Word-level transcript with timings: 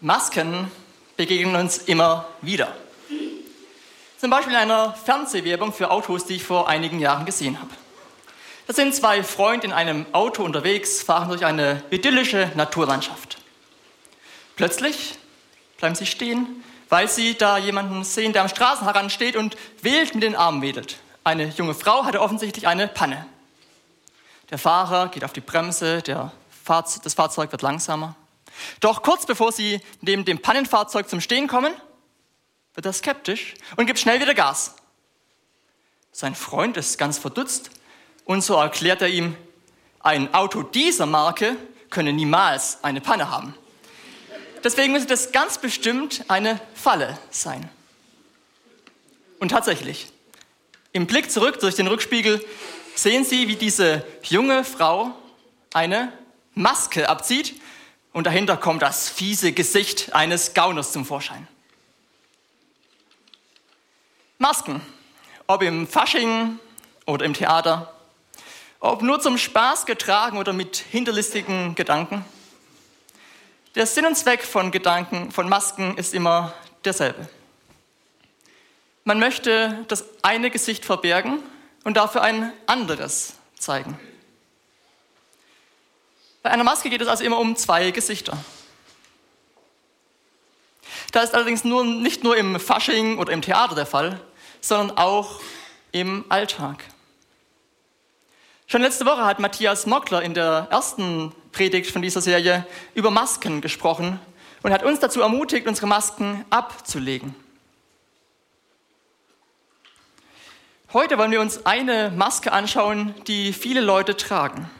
Masken 0.00 0.70
begegnen 1.16 1.56
uns 1.56 1.78
immer 1.78 2.26
wieder. 2.40 2.76
Zum 4.18 4.30
Beispiel 4.30 4.52
in 4.52 4.58
einer 4.58 4.94
Fernsehwerbung 4.94 5.72
für 5.72 5.90
Autos, 5.90 6.24
die 6.24 6.34
ich 6.34 6.44
vor 6.44 6.68
einigen 6.68 7.00
Jahren 7.00 7.24
gesehen 7.26 7.58
habe. 7.60 7.70
Da 8.66 8.74
sind 8.74 8.94
zwei 8.94 9.22
Freunde 9.24 9.66
in 9.66 9.72
einem 9.72 10.06
Auto 10.12 10.44
unterwegs, 10.44 11.02
fahren 11.02 11.28
durch 11.28 11.44
eine 11.44 11.82
idyllische 11.90 12.52
Naturlandschaft. 12.54 13.38
Plötzlich 14.56 15.14
bleiben 15.78 15.94
sie 15.94 16.06
stehen, 16.06 16.62
weil 16.88 17.08
sie 17.08 17.34
da 17.34 17.58
jemanden 17.58 18.04
sehen, 18.04 18.32
der 18.32 18.42
am 18.42 18.48
Straßenrand 18.48 19.10
steht 19.10 19.36
und 19.36 19.56
wild 19.82 20.14
mit 20.14 20.22
den 20.22 20.36
Armen 20.36 20.62
wedelt. 20.62 20.98
Eine 21.24 21.48
junge 21.48 21.74
Frau 21.74 22.04
hatte 22.04 22.20
offensichtlich 22.20 22.68
eine 22.68 22.88
Panne. 22.88 23.26
Der 24.50 24.58
Fahrer 24.58 25.08
geht 25.08 25.24
auf 25.24 25.32
die 25.32 25.40
Bremse, 25.40 26.02
Fahrzeug, 26.64 27.02
das 27.02 27.14
Fahrzeug 27.14 27.52
wird 27.52 27.62
langsamer. 27.62 28.14
Doch 28.80 29.02
kurz 29.02 29.26
bevor 29.26 29.52
sie 29.52 29.80
neben 30.00 30.24
dem 30.24 30.40
Pannenfahrzeug 30.40 31.08
zum 31.08 31.20
Stehen 31.20 31.48
kommen, 31.48 31.72
wird 32.74 32.86
er 32.86 32.92
skeptisch 32.92 33.54
und 33.76 33.86
gibt 33.86 33.98
schnell 33.98 34.20
wieder 34.20 34.34
Gas. 34.34 34.74
Sein 36.12 36.34
Freund 36.34 36.76
ist 36.76 36.98
ganz 36.98 37.18
verdutzt 37.18 37.70
und 38.24 38.42
so 38.42 38.54
erklärt 38.54 39.02
er 39.02 39.08
ihm, 39.08 39.36
ein 40.00 40.32
Auto 40.32 40.62
dieser 40.62 41.06
Marke 41.06 41.56
könne 41.90 42.12
niemals 42.12 42.82
eine 42.82 43.00
Panne 43.00 43.30
haben. 43.30 43.54
Deswegen 44.64 44.92
müsse 44.92 45.06
das 45.06 45.32
ganz 45.32 45.58
bestimmt 45.58 46.24
eine 46.28 46.60
Falle 46.74 47.18
sein. 47.30 47.68
Und 49.38 49.50
tatsächlich, 49.50 50.08
im 50.92 51.06
Blick 51.06 51.30
zurück 51.30 51.60
durch 51.60 51.76
den 51.76 51.86
Rückspiegel 51.86 52.44
sehen 52.94 53.24
Sie, 53.24 53.46
wie 53.48 53.56
diese 53.56 54.04
junge 54.24 54.64
Frau 54.64 55.14
eine 55.72 56.12
Maske 56.54 57.08
abzieht 57.08 57.60
und 58.12 58.26
dahinter 58.26 58.56
kommt 58.56 58.82
das 58.82 59.08
fiese 59.08 59.52
Gesicht 59.52 60.14
eines 60.14 60.54
Gauners 60.54 60.92
zum 60.92 61.04
Vorschein. 61.04 61.46
Masken, 64.38 64.80
ob 65.46 65.62
im 65.62 65.88
Fasching 65.88 66.58
oder 67.06 67.24
im 67.24 67.34
Theater, 67.34 67.92
ob 68.80 69.02
nur 69.02 69.20
zum 69.20 69.38
Spaß 69.38 69.86
getragen 69.86 70.38
oder 70.38 70.52
mit 70.52 70.76
hinterlistigen 70.76 71.74
Gedanken. 71.74 72.24
Der 73.74 73.86
Sinn 73.86 74.06
und 74.06 74.16
Zweck 74.16 74.44
von 74.44 74.70
Gedanken, 74.70 75.30
von 75.32 75.48
Masken 75.48 75.96
ist 75.96 76.14
immer 76.14 76.54
derselbe. 76.84 77.28
Man 79.04 79.18
möchte 79.18 79.84
das 79.88 80.04
eine 80.22 80.50
Gesicht 80.50 80.84
verbergen 80.84 81.42
und 81.84 81.96
dafür 81.96 82.22
ein 82.22 82.52
anderes 82.66 83.34
zeigen. 83.58 83.98
Bei 86.48 86.54
einer 86.54 86.64
Maske 86.64 86.88
geht 86.88 87.02
es 87.02 87.08
also 87.08 87.22
immer 87.24 87.38
um 87.38 87.56
zwei 87.56 87.90
Gesichter. 87.90 88.34
Das 91.12 91.24
ist 91.24 91.34
allerdings 91.34 91.62
nur, 91.62 91.84
nicht 91.84 92.24
nur 92.24 92.38
im 92.38 92.58
Fasching 92.58 93.18
oder 93.18 93.34
im 93.34 93.42
Theater 93.42 93.74
der 93.74 93.84
Fall, 93.84 94.18
sondern 94.62 94.96
auch 94.96 95.42
im 95.92 96.24
Alltag. 96.30 96.82
Schon 98.66 98.80
letzte 98.80 99.04
Woche 99.04 99.26
hat 99.26 99.40
Matthias 99.40 99.84
Mockler 99.84 100.22
in 100.22 100.32
der 100.32 100.68
ersten 100.70 101.34
Predigt 101.52 101.90
von 101.90 102.00
dieser 102.00 102.22
Serie 102.22 102.66
über 102.94 103.10
Masken 103.10 103.60
gesprochen 103.60 104.18
und 104.62 104.72
hat 104.72 104.84
uns 104.84 105.00
dazu 105.00 105.20
ermutigt, 105.20 105.66
unsere 105.66 105.86
Masken 105.86 106.46
abzulegen. 106.48 107.34
Heute 110.94 111.18
wollen 111.18 111.30
wir 111.30 111.42
uns 111.42 111.66
eine 111.66 112.10
Maske 112.10 112.52
anschauen, 112.52 113.14
die 113.26 113.52
viele 113.52 113.82
Leute 113.82 114.16
tragen. 114.16 114.70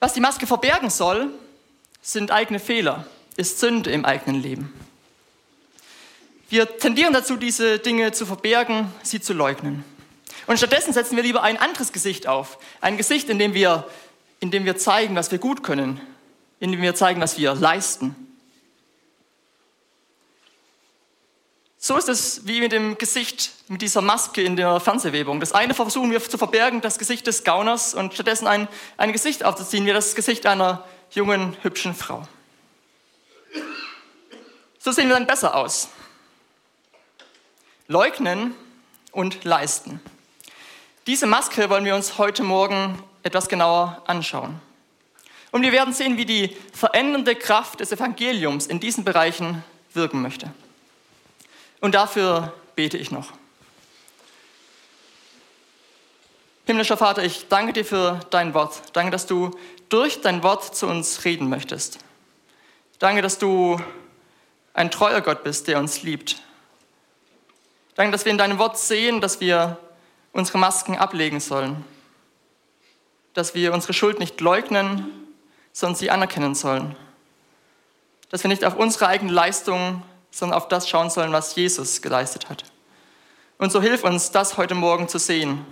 Was 0.00 0.12
die 0.12 0.20
Maske 0.20 0.46
verbergen 0.46 0.90
soll, 0.90 1.30
sind 2.02 2.30
eigene 2.30 2.60
Fehler, 2.60 3.06
ist 3.36 3.58
Sünde 3.58 3.90
im 3.90 4.04
eigenen 4.04 4.40
Leben. 4.40 4.72
Wir 6.48 6.78
tendieren 6.78 7.12
dazu, 7.12 7.36
diese 7.36 7.78
Dinge 7.78 8.12
zu 8.12 8.24
verbergen, 8.24 8.92
sie 9.02 9.20
zu 9.20 9.32
leugnen. 9.34 9.84
Und 10.46 10.56
stattdessen 10.56 10.92
setzen 10.92 11.16
wir 11.16 11.22
lieber 11.22 11.42
ein 11.42 11.58
anderes 11.58 11.92
Gesicht 11.92 12.26
auf. 12.26 12.58
Ein 12.80 12.96
Gesicht, 12.96 13.28
in 13.28 13.38
dem 13.38 13.52
wir, 13.54 13.86
in 14.40 14.50
dem 14.50 14.64
wir 14.64 14.78
zeigen, 14.78 15.14
was 15.14 15.30
wir 15.30 15.38
gut 15.38 15.62
können, 15.62 16.00
in 16.60 16.72
dem 16.72 16.80
wir 16.80 16.94
zeigen, 16.94 17.20
was 17.20 17.36
wir 17.36 17.54
leisten. 17.54 18.14
So 21.80 21.96
ist 21.96 22.08
es 22.08 22.46
wie 22.46 22.60
mit 22.60 22.72
dem 22.72 22.98
Gesicht, 22.98 23.52
mit 23.68 23.82
dieser 23.82 24.02
Maske 24.02 24.42
in 24.42 24.56
der 24.56 24.80
Fernsehwebung. 24.80 25.38
Das 25.38 25.52
eine 25.52 25.74
versuchen 25.74 26.10
wir 26.10 26.20
zu 26.20 26.36
verbergen, 26.36 26.80
das 26.80 26.98
Gesicht 26.98 27.26
des 27.28 27.44
Gauners, 27.44 27.94
und 27.94 28.14
stattdessen 28.14 28.48
ein, 28.48 28.66
ein 28.96 29.12
Gesicht 29.12 29.44
aufzuziehen, 29.44 29.86
wie 29.86 29.92
das 29.92 30.16
Gesicht 30.16 30.44
einer 30.46 30.84
jungen, 31.12 31.56
hübschen 31.62 31.94
Frau. 31.94 32.26
So 34.80 34.90
sehen 34.90 35.08
wir 35.08 35.14
dann 35.14 35.28
besser 35.28 35.54
aus. 35.54 35.88
Leugnen 37.86 38.54
und 39.12 39.44
leisten. 39.44 40.00
Diese 41.06 41.26
Maske 41.26 41.70
wollen 41.70 41.84
wir 41.84 41.94
uns 41.94 42.18
heute 42.18 42.42
Morgen 42.42 42.98
etwas 43.22 43.48
genauer 43.48 44.02
anschauen. 44.06 44.60
Und 45.52 45.62
wir 45.62 45.72
werden 45.72 45.94
sehen, 45.94 46.16
wie 46.16 46.26
die 46.26 46.56
verändernde 46.72 47.36
Kraft 47.36 47.80
des 47.80 47.92
Evangeliums 47.92 48.66
in 48.66 48.80
diesen 48.80 49.04
Bereichen 49.04 49.62
wirken 49.94 50.20
möchte. 50.20 50.52
Und 51.80 51.94
dafür 51.94 52.52
bete 52.74 52.96
ich 52.96 53.10
noch. 53.10 53.32
Himmlischer 56.66 56.96
Vater, 56.96 57.24
ich 57.24 57.48
danke 57.48 57.72
dir 57.72 57.84
für 57.84 58.20
dein 58.30 58.52
Wort. 58.52 58.82
Danke, 58.92 59.10
dass 59.10 59.26
du 59.26 59.56
durch 59.88 60.20
dein 60.20 60.42
Wort 60.42 60.76
zu 60.76 60.86
uns 60.86 61.24
reden 61.24 61.48
möchtest. 61.48 61.98
Danke, 62.98 63.22
dass 63.22 63.38
du 63.38 63.80
ein 64.74 64.90
treuer 64.90 65.20
Gott 65.20 65.44
bist, 65.44 65.66
der 65.66 65.78
uns 65.78 66.02
liebt. 66.02 66.36
Danke, 67.94 68.12
dass 68.12 68.24
wir 68.24 68.32
in 68.32 68.38
deinem 68.38 68.58
Wort 68.58 68.78
sehen, 68.78 69.20
dass 69.20 69.40
wir 69.40 69.78
unsere 70.32 70.58
Masken 70.58 70.96
ablegen 70.96 71.40
sollen. 71.40 71.84
Dass 73.34 73.54
wir 73.54 73.72
unsere 73.72 73.92
Schuld 73.92 74.18
nicht 74.18 74.40
leugnen, 74.40 75.10
sondern 75.72 75.96
sie 75.96 76.10
anerkennen 76.10 76.54
sollen. 76.54 76.96
Dass 78.30 78.44
wir 78.44 78.48
nicht 78.48 78.64
auf 78.64 78.76
unsere 78.76 79.08
eigene 79.08 79.32
Leistung 79.32 80.02
sondern 80.38 80.56
auf 80.56 80.68
das 80.68 80.88
schauen 80.88 81.10
sollen, 81.10 81.32
was 81.32 81.56
Jesus 81.56 82.00
geleistet 82.00 82.48
hat. 82.48 82.62
Und 83.58 83.72
so 83.72 83.82
hilf 83.82 84.04
uns, 84.04 84.30
das 84.30 84.56
heute 84.56 84.76
Morgen 84.76 85.08
zu 85.08 85.18
sehen 85.18 85.66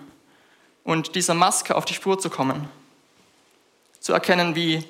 und 0.83 1.15
dieser 1.15 1.35
Maske 1.35 1.77
auf 1.77 1.85
die 1.85 1.95
Spur 1.95 2.19
zu 2.19 2.31
kommen, 2.31 2.69
zu 4.01 4.13
erkennen, 4.13 4.57
wie 4.57 4.85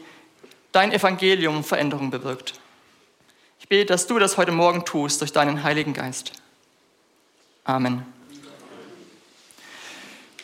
dein 0.73 0.93
Evangelium 0.93 1.63
Veränderung 1.63 2.11
bewirkt. 2.11 2.59
Ich 3.61 3.69
bete, 3.69 3.85
dass 3.85 4.07
du 4.07 4.19
das 4.19 4.39
heute 4.39 4.51
Morgen 4.51 4.87
tust 4.87 5.21
durch 5.21 5.33
deinen 5.33 5.63
Heiligen 5.63 5.93
Geist. 5.93 6.33
Amen. 7.65 8.07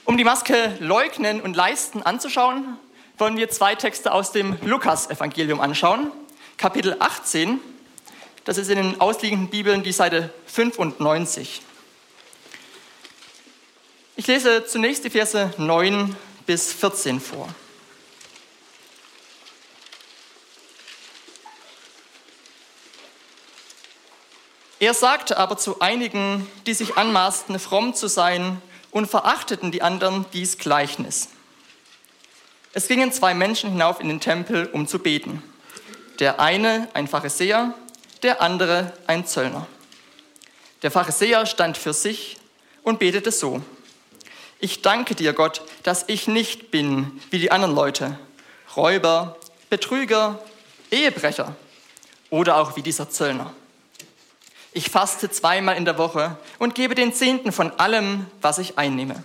Um 0.05 0.19
die 0.19 0.25
Maske 0.25 0.77
Leugnen 0.79 1.41
und 1.41 1.57
Leisten 1.57 2.03
anzuschauen, 2.03 2.77
wollen 3.17 3.39
wir 3.39 3.49
zwei 3.49 3.77
Texte 3.77 4.13
aus 4.13 4.33
dem 4.33 4.59
Lukas-Evangelium 4.61 5.61
anschauen. 5.61 6.11
Kapitel 6.59 6.97
18, 6.99 7.61
das 8.45 8.59
ist 8.59 8.71
in 8.71 8.77
den 8.77 9.01
ausliegenden 9.01 9.49
Bibeln 9.49 9.83
die 9.83 9.93
Seite 9.93 10.33
95. 10.47 11.63
Ich 14.17 14.27
lese 14.27 14.65
zunächst 14.67 15.05
die 15.05 15.11
Verse 15.11 15.53
9 15.57 16.17
bis 16.47 16.73
14 16.73 17.21
vor. 17.21 17.49
Er 24.81 24.95
sagte 24.95 25.39
aber 25.39 25.57
zu 25.57 25.81
einigen, 25.81 26.49
die 26.67 26.75
sich 26.75 26.97
anmaßten, 26.97 27.61
fromm 27.61 27.95
zu 27.95 28.09
sein 28.09 28.61
und 28.91 29.09
verachteten 29.09 29.71
die 29.71 29.81
anderen 29.81 30.27
dies 30.33 30.59
Gleichnis. 30.59 31.29
Es 32.73 32.89
gingen 32.89 33.13
zwei 33.13 33.33
Menschen 33.33 33.71
hinauf 33.71 34.01
in 34.01 34.09
den 34.09 34.19
Tempel, 34.19 34.67
um 34.73 34.89
zu 34.89 34.99
beten. 34.99 35.43
Der 36.19 36.41
eine, 36.41 36.89
ein 36.95 37.07
Pharisäer, 37.07 37.75
der 38.23 38.41
andere 38.41 38.93
ein 39.07 39.27
Zöllner. 39.27 39.67
Der 40.83 40.91
Pharisäer 40.91 41.47
stand 41.47 41.77
für 41.77 41.93
sich 41.93 42.39
und 42.83 42.99
betete 42.99 43.31
so. 43.31 43.63
Ich 44.59 44.83
danke 44.83 45.15
dir, 45.15 45.33
Gott, 45.33 45.63
dass 45.83 46.05
ich 46.07 46.29
nicht 46.29 46.71
bin 46.71 47.21
wie 47.31 47.39
die 47.39 47.51
anderen 47.51 47.75
Leute, 47.75 48.19
Räuber, 48.77 49.37
Betrüger, 49.71 50.39
Ehebrecher 50.91 51.57
oder 52.31 52.57
auch 52.57 52.77
wie 52.77 52.83
dieser 52.83 53.11
Zöllner. 53.11 53.53
Ich 54.73 54.89
faste 54.89 55.31
zweimal 55.31 55.77
in 55.77 55.85
der 55.85 55.99
Woche 55.99 56.39
und 56.59 56.75
gebe 56.75 56.95
den 56.95 57.13
Zehnten 57.13 57.53
von 57.53 57.79
allem, 57.79 58.27
was 58.41 58.59
ich 58.59 58.79
einnehme. 58.79 59.23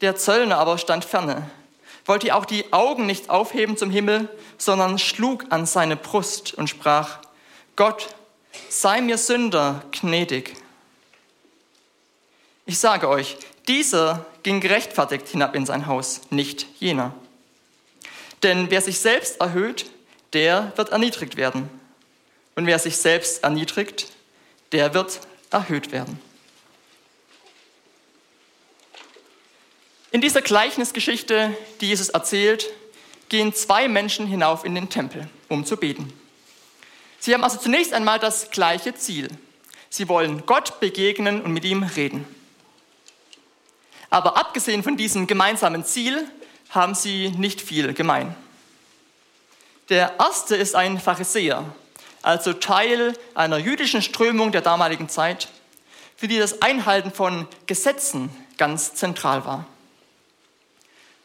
Der 0.00 0.16
Zöllner 0.16 0.58
aber 0.58 0.78
stand 0.78 1.04
ferne 1.04 1.48
wollte 2.04 2.34
auch 2.34 2.44
die 2.44 2.72
Augen 2.72 3.06
nicht 3.06 3.30
aufheben 3.30 3.76
zum 3.76 3.90
Himmel, 3.90 4.28
sondern 4.58 4.98
schlug 4.98 5.46
an 5.50 5.66
seine 5.66 5.96
Brust 5.96 6.54
und 6.54 6.68
sprach, 6.68 7.18
Gott, 7.76 8.08
sei 8.68 9.00
mir 9.00 9.18
Sünder 9.18 9.84
gnädig. 9.92 10.56
Ich 12.66 12.78
sage 12.78 13.08
euch, 13.08 13.36
dieser 13.68 14.26
ging 14.42 14.60
gerechtfertigt 14.60 15.28
hinab 15.28 15.54
in 15.54 15.66
sein 15.66 15.86
Haus, 15.86 16.22
nicht 16.30 16.66
jener. 16.78 17.14
Denn 18.42 18.70
wer 18.70 18.80
sich 18.80 18.98
selbst 19.00 19.40
erhöht, 19.40 19.86
der 20.32 20.72
wird 20.76 20.90
erniedrigt 20.90 21.36
werden. 21.36 21.68
Und 22.54 22.66
wer 22.66 22.78
sich 22.78 22.96
selbst 22.96 23.44
erniedrigt, 23.44 24.08
der 24.72 24.94
wird 24.94 25.20
erhöht 25.50 25.92
werden. 25.92 26.20
In 30.12 30.20
dieser 30.20 30.42
Gleichnisgeschichte, 30.42 31.56
die 31.80 31.88
Jesus 31.88 32.08
erzählt, 32.08 32.68
gehen 33.28 33.54
zwei 33.54 33.86
Menschen 33.86 34.26
hinauf 34.26 34.64
in 34.64 34.74
den 34.74 34.88
Tempel, 34.88 35.28
um 35.48 35.64
zu 35.64 35.76
beten. 35.76 36.12
Sie 37.20 37.32
haben 37.32 37.44
also 37.44 37.58
zunächst 37.58 37.92
einmal 37.92 38.18
das 38.18 38.50
gleiche 38.50 38.94
Ziel. 38.94 39.28
Sie 39.88 40.08
wollen 40.08 40.46
Gott 40.46 40.80
begegnen 40.80 41.42
und 41.42 41.52
mit 41.52 41.64
ihm 41.64 41.84
reden. 41.84 42.26
Aber 44.08 44.36
abgesehen 44.36 44.82
von 44.82 44.96
diesem 44.96 45.28
gemeinsamen 45.28 45.84
Ziel 45.84 46.28
haben 46.70 46.96
sie 46.96 47.28
nicht 47.30 47.60
viel 47.60 47.94
gemein. 47.94 48.34
Der 49.90 50.14
erste 50.18 50.56
ist 50.56 50.74
ein 50.74 50.98
Pharisäer, 50.98 51.64
also 52.22 52.52
Teil 52.52 53.16
einer 53.34 53.58
jüdischen 53.58 54.02
Strömung 54.02 54.50
der 54.50 54.60
damaligen 54.60 55.08
Zeit, 55.08 55.48
für 56.16 56.26
die 56.26 56.38
das 56.38 56.62
Einhalten 56.62 57.12
von 57.12 57.46
Gesetzen 57.66 58.30
ganz 58.56 58.94
zentral 58.94 59.44
war. 59.44 59.66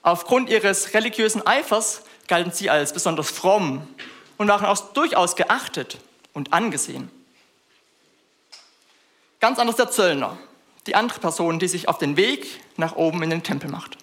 Aufgrund 0.06 0.52
ihres 0.52 0.94
religiösen 0.94 1.48
Eifers 1.48 2.04
galten 2.28 2.52
sie 2.52 2.70
als 2.70 2.94
besonders 2.94 3.32
fromm 3.32 3.88
und 4.38 4.48
waren 4.48 4.64
auch 4.68 4.94
durchaus 4.94 5.36
geachtet 5.36 5.98
und 6.32 6.54
angesehen. 6.54 7.10
Ganz 9.40 9.58
anders 9.58 9.78
der 9.78 9.90
Zöllner, 9.90 10.38
die 10.86 10.94
andere 10.94 11.20
Person, 11.20 11.58
die 11.58 11.68
sich 11.68 11.90
auf 11.90 11.98
den 11.98 12.18
Weg 12.18 12.62
nach 12.78 12.96
oben 12.96 13.24
in 13.24 13.32
den 13.32 13.42
Tempel 13.42 13.68
macht. 13.68 13.98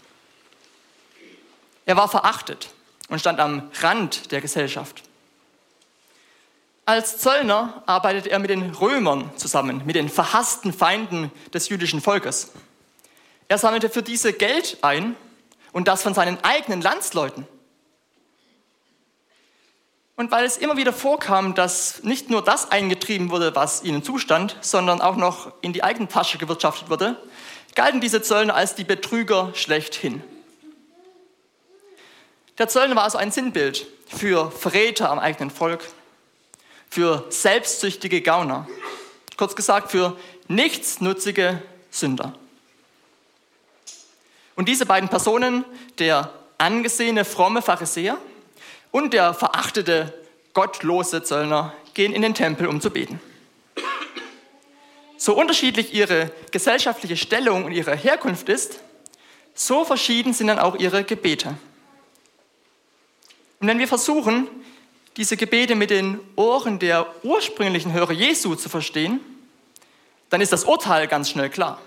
Er 1.86 1.96
war 1.96 2.08
verachtet 2.08 2.70
und 3.08 3.20
stand 3.20 3.38
am 3.38 3.70
Rand 3.80 4.32
der 4.32 4.40
Gesellschaft. 4.40 5.04
Als 6.84 7.18
Zöllner 7.18 7.84
arbeitete 7.86 8.28
er 8.28 8.40
mit 8.40 8.50
den 8.50 8.74
Römern 8.74 9.30
zusammen, 9.36 9.82
mit 9.86 9.94
den 9.94 10.08
verhassten 10.08 10.72
Feinden 10.72 11.30
des 11.54 11.68
jüdischen 11.68 12.00
Volkes. 12.00 12.50
Er 13.46 13.58
sammelte 13.58 13.88
für 13.88 14.02
diese 14.02 14.32
Geld 14.32 14.78
ein 14.82 15.14
und 15.72 15.88
das 15.88 16.02
von 16.02 16.14
seinen 16.14 16.42
eigenen 16.44 16.80
Landsleuten. 16.80 17.46
Und 20.16 20.30
weil 20.30 20.44
es 20.44 20.58
immer 20.58 20.76
wieder 20.76 20.92
vorkam, 20.92 21.54
dass 21.54 22.02
nicht 22.02 22.30
nur 22.30 22.42
das 22.42 22.70
eingetrieben 22.70 23.30
wurde, 23.30 23.56
was 23.56 23.82
ihnen 23.82 24.04
zustand, 24.04 24.56
sondern 24.60 25.00
auch 25.00 25.16
noch 25.16 25.52
in 25.62 25.72
die 25.72 25.82
eigene 25.82 26.06
Tasche 26.06 26.38
gewirtschaftet 26.38 26.90
wurde, 26.90 27.16
galten 27.74 28.00
diese 28.00 28.22
Zöllner 28.22 28.54
als 28.54 28.74
die 28.74 28.84
Betrüger 28.84 29.50
schlechthin. 29.54 30.22
Der 32.58 32.68
Zöllner 32.68 32.94
war 32.94 33.04
also 33.04 33.16
ein 33.16 33.32
Sinnbild 33.32 33.86
für 34.06 34.50
Verräter 34.50 35.10
am 35.10 35.18
eigenen 35.18 35.50
Volk, 35.50 35.82
für 36.90 37.24
selbstsüchtige 37.30 38.20
Gauner, 38.20 38.68
kurz 39.38 39.56
gesagt 39.56 39.90
für 39.90 40.16
nichtsnutzige 40.48 41.62
Sünder. 41.90 42.34
Und 44.54 44.68
diese 44.68 44.86
beiden 44.86 45.08
Personen, 45.08 45.64
der 45.98 46.32
angesehene 46.58 47.24
fromme 47.24 47.62
Pharisäer 47.62 48.18
und 48.90 49.12
der 49.12 49.34
verachtete 49.34 50.12
gottlose 50.54 51.22
Zöllner, 51.22 51.72
gehen 51.94 52.12
in 52.12 52.22
den 52.22 52.34
Tempel, 52.34 52.66
um 52.66 52.80
zu 52.80 52.90
beten. 52.90 53.20
So 55.16 55.36
unterschiedlich 55.36 55.94
ihre 55.94 56.30
gesellschaftliche 56.50 57.16
Stellung 57.16 57.64
und 57.64 57.72
ihre 57.72 57.94
Herkunft 57.94 58.48
ist, 58.48 58.80
so 59.54 59.84
verschieden 59.84 60.32
sind 60.32 60.48
dann 60.48 60.58
auch 60.58 60.76
ihre 60.76 61.04
Gebete. 61.04 61.54
Und 63.60 63.68
wenn 63.68 63.78
wir 63.78 63.88
versuchen, 63.88 64.48
diese 65.16 65.36
Gebete 65.36 65.74
mit 65.74 65.90
den 65.90 66.18
Ohren 66.36 66.78
der 66.78 67.06
ursprünglichen 67.22 67.92
Hörer 67.92 68.12
Jesu 68.12 68.54
zu 68.54 68.68
verstehen, 68.68 69.20
dann 70.30 70.40
ist 70.40 70.52
das 70.52 70.64
Urteil 70.64 71.06
ganz 71.06 71.30
schnell 71.30 71.50
klar. 71.50 71.80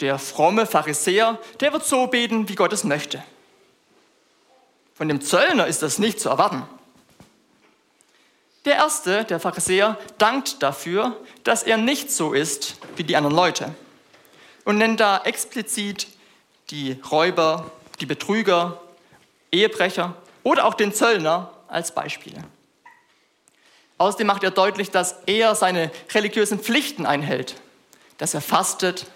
Der 0.00 0.18
fromme 0.18 0.66
Pharisäer, 0.66 1.38
der 1.60 1.72
wird 1.72 1.84
so 1.84 2.06
beten, 2.06 2.48
wie 2.48 2.54
Gott 2.54 2.72
es 2.72 2.84
möchte. 2.84 3.22
Von 4.94 5.08
dem 5.08 5.20
Zöllner 5.20 5.66
ist 5.66 5.82
das 5.82 5.98
nicht 5.98 6.20
zu 6.20 6.28
erwarten. 6.28 6.62
Der 8.64 8.74
erste, 8.74 9.24
der 9.24 9.40
Pharisäer, 9.40 9.98
dankt 10.18 10.62
dafür, 10.62 11.16
dass 11.44 11.62
er 11.62 11.76
nicht 11.76 12.10
so 12.10 12.32
ist 12.32 12.76
wie 12.96 13.04
die 13.04 13.16
anderen 13.16 13.34
Leute 13.34 13.74
und 14.64 14.78
nennt 14.78 15.00
da 15.00 15.22
explizit 15.24 16.06
die 16.70 17.00
Räuber, 17.10 17.70
die 18.00 18.06
Betrüger, 18.06 18.80
Ehebrecher 19.50 20.14
oder 20.42 20.66
auch 20.66 20.74
den 20.74 20.92
Zöllner 20.92 21.52
als 21.68 21.94
Beispiele. 21.94 22.44
Außerdem 23.98 24.26
macht 24.26 24.44
er 24.44 24.50
deutlich, 24.50 24.90
dass 24.90 25.16
er 25.26 25.54
seine 25.54 25.90
religiösen 26.14 26.58
Pflichten 26.58 27.06
einhält, 27.06 27.56
dass 28.18 28.34
er 28.34 28.40
fastet 28.40 29.06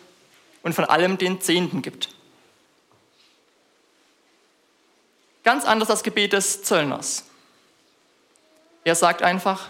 und 0.64 0.74
von 0.74 0.86
allem 0.86 1.18
den 1.18 1.40
Zehnten 1.40 1.82
gibt. 1.82 2.08
Ganz 5.44 5.64
anders 5.64 5.88
das 5.88 6.02
Gebet 6.02 6.32
des 6.32 6.64
Zöllners. 6.64 7.26
Er 8.82 8.94
sagt 8.94 9.22
einfach, 9.22 9.68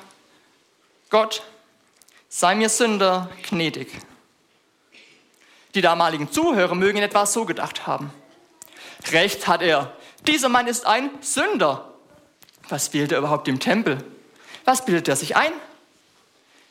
Gott, 1.11 1.43
sei 2.29 2.55
mir 2.55 2.69
Sünder 2.69 3.29
gnädig. 3.49 3.89
Die 5.75 5.81
damaligen 5.81 6.31
Zuhörer 6.31 6.77
mögen 6.77 6.99
in 6.99 7.05
etwa 7.05 7.27
so 7.27 7.45
gedacht 7.45 7.87
haben. 7.87 8.13
Recht 9.11 9.49
hat 9.49 9.63
er, 9.63 9.97
dieser 10.29 10.49
Mann 10.49 10.69
ist 10.69 10.87
ein 10.87 11.11
Sünder. 11.21 11.93
Was 12.69 12.93
wählt 12.93 13.11
er 13.11 13.19
überhaupt 13.19 13.49
im 13.49 13.59
Tempel? 13.59 13.99
Was 14.65 14.85
bildet 14.85 15.09
er 15.09 15.17
sich 15.17 15.37
ein? 15.37 15.53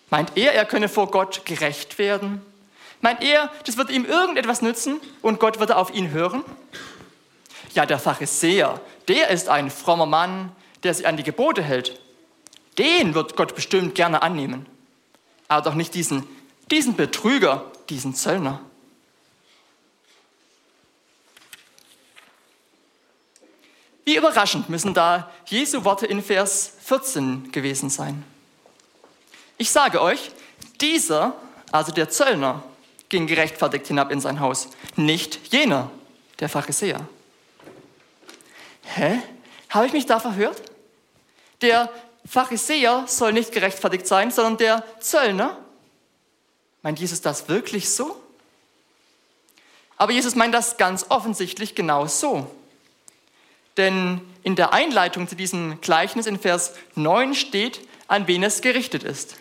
Meint 0.09 0.31
er, 0.35 0.53
er 0.53 0.65
könne 0.65 0.87
vor 0.87 1.11
Gott 1.11 1.45
gerecht 1.45 1.97
werden? 1.97 2.41
Meint 3.03 3.21
er, 3.21 3.51
das 3.65 3.75
wird 3.75 3.89
ihm 3.89 4.05
irgendetwas 4.05 4.61
nützen 4.61 5.01
und 5.21 5.41
Gott 5.41 5.59
würde 5.59 5.75
auf 5.75 5.93
ihn 5.93 6.11
hören? 6.11 6.41
Ja, 7.73 7.85
der 7.85 7.99
Pharisäer, 7.99 8.79
der 9.09 9.27
ist 9.29 9.49
ein 9.49 9.69
frommer 9.69 10.05
Mann, 10.05 10.53
der 10.83 10.93
sich 10.93 11.05
an 11.05 11.17
die 11.17 11.23
Gebote 11.23 11.61
hält. 11.61 11.99
Den 12.77 13.13
wird 13.13 13.35
Gott 13.35 13.55
bestimmt 13.55 13.93
gerne 13.93 14.21
annehmen. 14.21 14.65
Aber 15.49 15.61
doch 15.69 15.75
nicht 15.75 15.93
diesen, 15.95 16.25
diesen 16.71 16.95
Betrüger, 16.95 17.69
diesen 17.89 18.15
Zöllner. 18.15 18.61
Wie 24.05 24.15
überraschend 24.15 24.69
müssen 24.69 24.93
da 24.93 25.29
Jesu 25.47 25.83
Worte 25.83 26.05
in 26.05 26.23
Vers 26.23 26.77
14 26.85 27.51
gewesen 27.51 27.89
sein. 27.89 28.23
Ich 29.57 29.71
sage 29.71 30.01
euch, 30.01 30.31
dieser, 30.79 31.35
also 31.69 31.91
der 31.91 32.09
Zöllner, 32.09 32.63
ging 33.13 33.27
gerechtfertigt 33.27 33.85
hinab 33.85 34.11
in 34.11 34.19
sein 34.19 34.39
Haus, 34.39 34.69
nicht 34.95 35.53
jener, 35.53 35.91
der 36.39 36.49
Pharisäer. 36.49 37.07
Hä? 38.85 39.19
Habe 39.69 39.85
ich 39.85 39.93
mich 39.93 40.07
da 40.07 40.19
verhört? 40.19 40.59
Der 41.61 41.91
Pharisäer 42.25 43.03
soll 43.05 43.31
nicht 43.31 43.51
gerechtfertigt 43.51 44.07
sein, 44.07 44.31
sondern 44.31 44.57
der 44.57 44.83
Zöllner? 44.99 45.55
Meint 46.81 46.99
Jesus 46.99 47.21
das 47.21 47.47
wirklich 47.49 47.91
so? 47.91 48.19
Aber 49.97 50.11
Jesus 50.11 50.33
meint 50.33 50.55
das 50.55 50.77
ganz 50.77 51.05
offensichtlich 51.09 51.75
genau 51.75 52.07
so. 52.07 52.49
Denn 53.77 54.21
in 54.41 54.55
der 54.55 54.73
Einleitung 54.73 55.27
zu 55.27 55.35
diesem 55.35 55.79
Gleichnis 55.81 56.25
in 56.25 56.39
Vers 56.39 56.73
9 56.95 57.35
steht, 57.35 57.87
an 58.07 58.25
wen 58.25 58.41
es 58.41 58.61
gerichtet 58.61 59.03
ist. 59.03 59.35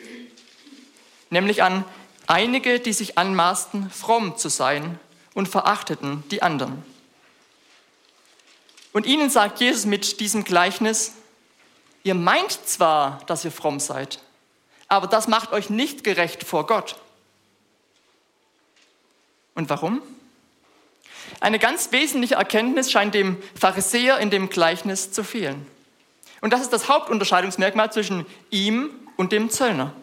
Nämlich 1.31 1.62
an 1.62 1.87
einige, 2.26 2.81
die 2.81 2.93
sich 2.93 3.19
anmaßten, 3.19 3.91
fromm 3.91 4.37
zu 4.37 4.49
sein 4.49 4.99
und 5.35 5.49
verachteten 5.49 6.25
die 6.31 6.43
anderen. 6.43 6.83
Und 8.93 9.07
ihnen 9.07 9.31
sagt 9.31 9.61
Jesus 9.61 9.87
mit 9.87 10.21
diesem 10.21 10.45
Gleichnis, 10.45 11.12
ihr 12.02 12.14
meint 12.14 12.52
zwar, 12.67 13.21
dass 13.26 13.45
ihr 13.45 13.52
fromm 13.52 13.81
seid, 13.81 14.21
aber 14.88 15.07
das 15.07 15.29
macht 15.29 15.52
euch 15.52 15.71
nicht 15.71 16.05
gerecht 16.05 16.45
vor 16.45 16.67
Gott. 16.67 16.97
Und 19.55 19.71
warum? 19.71 20.02
Eine 21.41 21.59
ganz 21.59 21.93
wesentliche 21.93 22.35
Erkenntnis 22.35 22.91
scheint 22.91 23.14
dem 23.14 23.43
Pharisäer 23.59 24.19
in 24.19 24.31
dem 24.31 24.49
Gleichnis 24.49 25.12
zu 25.12 25.25
fehlen. 25.25 25.67
Und 26.41 26.52
das 26.52 26.61
ist 26.61 26.73
das 26.73 26.88
Hauptunterscheidungsmerkmal 26.88 27.93
zwischen 27.93 28.26
ihm 28.50 28.91
und 29.17 29.33
dem 29.33 29.49
Zöllner. 29.49 29.95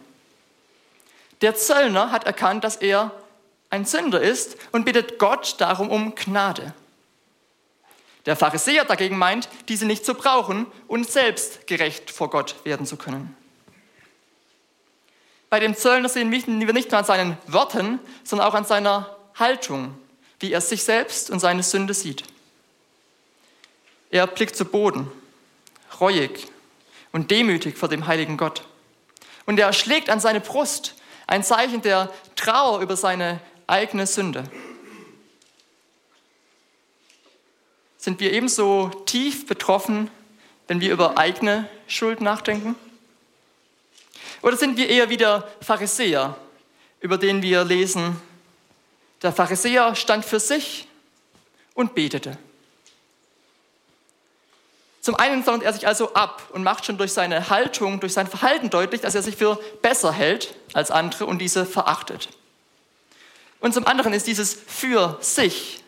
Der 1.41 1.55
Zöllner 1.55 2.12
hat 2.12 2.25
erkannt, 2.25 2.63
dass 2.63 2.75
er 2.75 3.12
ein 3.69 3.86
Sünder 3.86 4.22
ist 4.22 4.58
und 4.72 4.86
bittet 4.86 5.19
Gott 5.19 5.55
darum 5.60 5.89
um 5.89 6.15
Gnade. 6.15 6.74
Der 8.25 8.36
Pharisäer 8.36 8.86
dagegen 8.86 9.17
meint, 9.17 9.48
diese 9.69 9.86
nicht 9.86 10.05
zu 10.05 10.13
brauchen 10.13 10.65
und 10.88 11.10
selbst 11.10 11.67
gerecht 11.67 12.12
vor 12.12 12.29
Gott 12.29 12.55
werden 12.63 12.86
zu 12.86 12.98
können. 12.98 13.36
Bei 15.50 15.60
dem 15.60 15.75
Zöllner 15.75 16.10
sehen 16.10 16.31
wir 16.31 16.74
nicht 16.74 16.91
nur 16.91 17.00
an 17.00 17.05
seinen 17.05 17.38
Worten, 17.48 18.00
sondern 18.24 18.48
auch 18.48 18.53
an 18.53 18.65
seiner 18.65 19.15
Haltung 19.36 19.98
wie 20.39 20.53
er 20.53 20.62
sich 20.62 20.84
selbst 20.84 21.29
und 21.29 21.39
seine 21.39 21.63
Sünde 21.63 21.93
sieht. 21.93 22.24
Er 24.10 24.25
blickt 24.25 24.55
zu 24.55 24.65
Boden, 24.65 25.12
reuig 26.00 26.48
und 27.12 27.31
demütig 27.31 27.77
vor 27.77 27.89
dem 27.89 28.08
heiligen 28.08 28.38
Gott. 28.38 28.63
Und 29.46 29.60
er 29.60 29.74
schlägt 29.74 30.10
an 30.10 30.19
seine 30.19 30.39
Brust, 30.39 30.96
ein 31.30 31.44
Zeichen 31.44 31.84
der 31.84 32.12
Trauer 32.36 32.82
über 32.82 32.98
seine 32.98 33.40
eigene 33.68 34.08
Sünde. 34.08 34.44
Sind 37.98 38.20
wir 38.20 38.34
ebenso 38.34 38.90
tief 39.06 39.46
betroffen, 39.46 40.10
wenn 40.68 40.82
wir 40.82 40.92
über 40.92 41.20
eigene 41.20 41.70
Schuld 41.88 42.20
nachdenken? 42.20 42.76
Oder 44.42 44.58
sind 44.58 44.76
wir 44.76 44.90
eher 44.90 45.10
wie 45.10 45.18
der 45.18 45.48
Pharisäer, 45.62 46.36
über 47.00 47.20
den 47.20 47.44
wir 47.44 47.64
lesen, 47.64 48.20
der 49.22 49.32
Pharisäer 49.32 49.94
stand 49.94 50.26
für 50.26 50.40
sich 50.40 50.88
und 51.76 51.94
betete. 51.94 52.40
Zum 55.10 55.16
einen 55.16 55.44
sondert 55.44 55.63
er 55.63 55.74
sich 55.74 55.88
also 55.88 56.13
ab 56.13 56.51
und 56.54 56.62
macht 56.62 56.86
schon 56.86 57.00
durch 57.00 57.13
seine 57.13 57.50
Haltung, 57.50 58.00
durch 58.00 58.13
sein 58.13 58.28
Verhalten 58.28 58.70
deutlich, 58.70 59.01
dass 59.01 59.16
er 59.16 59.24
sich 59.24 59.38
für 59.38 59.60
besser 59.82 60.12
hält 60.12 60.54
als 60.74 60.92
andere 60.92 61.25
und 61.25 61.39
diese 61.39 61.66
verachtet. 61.66 62.30
Und 63.60 63.74
zum 63.74 63.88
anderen 63.88 64.13
ist 64.13 64.28
dieses 64.28 64.54
für 64.54 65.18
sich 65.20 65.84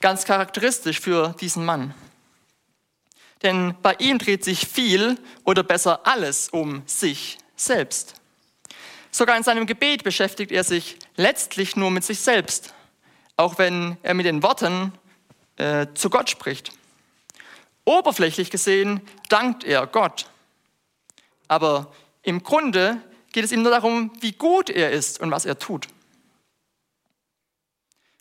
ganz 0.00 0.24
charakteristisch 0.24 0.98
für 0.98 1.34
diesen 1.42 1.66
Mann. 1.66 1.92
Denn 3.42 3.74
bei 3.82 3.94
ihm 3.98 4.16
dreht 4.16 4.44
sich 4.44 4.66
viel 4.66 5.18
oder 5.44 5.62
besser 5.62 6.06
alles 6.06 6.48
um 6.48 6.82
sich 6.86 7.36
selbst. 7.54 8.14
Sogar 9.10 9.36
in 9.36 9.42
seinem 9.42 9.66
Gebet 9.66 10.04
beschäftigt 10.04 10.52
er 10.52 10.64
sich 10.64 10.96
letztlich 11.16 11.76
nur 11.76 11.90
mit 11.90 12.04
sich 12.04 12.20
selbst, 12.20 12.72
auch 13.36 13.58
wenn 13.58 13.98
er 14.02 14.14
mit 14.14 14.24
den 14.24 14.42
Worten 14.42 14.94
äh, 15.56 15.88
zu 15.92 16.08
Gott 16.08 16.30
spricht. 16.30 16.77
Oberflächlich 17.88 18.50
gesehen 18.50 19.00
dankt 19.30 19.64
er 19.64 19.86
Gott, 19.86 20.26
aber 21.48 21.90
im 22.20 22.42
Grunde 22.42 23.00
geht 23.32 23.46
es 23.46 23.50
ihm 23.50 23.62
nur 23.62 23.70
darum, 23.70 24.12
wie 24.20 24.32
gut 24.32 24.68
er 24.68 24.90
ist 24.90 25.18
und 25.20 25.30
was 25.30 25.46
er 25.46 25.58
tut. 25.58 25.88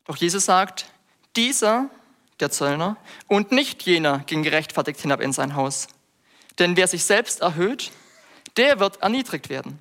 Doch 0.05 0.15
Jesus 0.15 0.45
sagt, 0.45 0.85
dieser, 1.35 1.89
der 2.39 2.49
Zöllner, 2.49 2.95
und 3.27 3.51
nicht 3.51 3.83
jener 3.83 4.19
ging 4.19 4.41
gerechtfertigt 4.41 5.01
hinab 5.01 5.19
in 5.19 5.33
sein 5.33 5.55
Haus. 5.55 5.89
Denn 6.59 6.77
wer 6.77 6.87
sich 6.87 7.03
selbst 7.03 7.41
erhöht, 7.41 7.91
der 8.55 8.79
wird 8.79 9.01
erniedrigt 9.01 9.49
werden. 9.49 9.79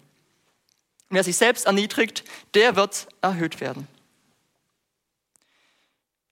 Wer 1.11 1.23
sich 1.23 1.37
selbst 1.37 1.65
erniedrigt, 1.65 2.25
der 2.55 2.75
wird 2.75 3.07
erhöht 3.21 3.61
werden. 3.61 3.87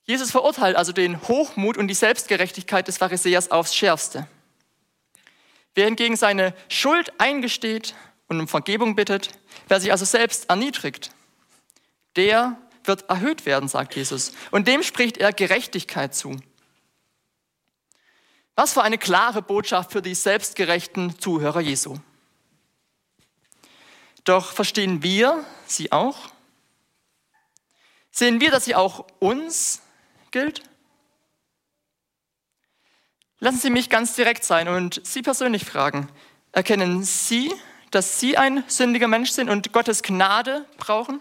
Jesus 0.04 0.30
verurteilt 0.30 0.76
also 0.76 0.92
den 0.92 1.20
Hochmut 1.28 1.78
und 1.78 1.88
die 1.88 1.94
Selbstgerechtigkeit 1.94 2.86
des 2.88 2.98
Pharisäers 2.98 3.50
aufs 3.50 3.74
Schärfste. 3.74 4.28
Wer 5.74 5.86
hingegen 5.86 6.16
seine 6.16 6.54
Schuld 6.68 7.12
eingesteht 7.18 7.94
und 8.28 8.38
um 8.38 8.48
Vergebung 8.48 8.96
bittet, 8.96 9.30
wer 9.68 9.80
sich 9.80 9.90
also 9.90 10.04
selbst 10.04 10.50
erniedrigt, 10.50 11.10
der 12.16 12.58
wird 12.84 13.08
erhöht 13.08 13.46
werden, 13.46 13.68
sagt 13.68 13.96
Jesus. 13.96 14.32
Und 14.50 14.68
dem 14.68 14.82
spricht 14.82 15.16
er 15.16 15.32
Gerechtigkeit 15.32 16.14
zu. 16.14 16.36
Was 18.54 18.74
für 18.74 18.82
eine 18.82 18.98
klare 18.98 19.42
Botschaft 19.42 19.90
für 19.90 20.02
die 20.02 20.14
selbstgerechten 20.14 21.18
Zuhörer 21.18 21.60
Jesu. 21.60 21.96
Doch 24.22 24.52
verstehen 24.52 25.02
wir 25.02 25.44
sie 25.66 25.90
auch? 25.92 26.16
Sehen 28.10 28.40
wir, 28.40 28.50
dass 28.50 28.64
sie 28.64 28.76
auch 28.76 29.06
uns 29.18 29.80
gilt? 30.34 30.62
Lassen 33.38 33.58
Sie 33.58 33.70
mich 33.70 33.88
ganz 33.88 34.16
direkt 34.16 34.44
sein 34.44 34.66
und 34.66 35.00
Sie 35.04 35.22
persönlich 35.22 35.64
fragen. 35.64 36.08
Erkennen 36.50 37.04
Sie, 37.04 37.54
dass 37.92 38.18
Sie 38.18 38.36
ein 38.36 38.64
sündiger 38.66 39.06
Mensch 39.06 39.30
sind 39.30 39.48
und 39.48 39.72
Gottes 39.72 40.02
Gnade 40.02 40.66
brauchen? 40.76 41.20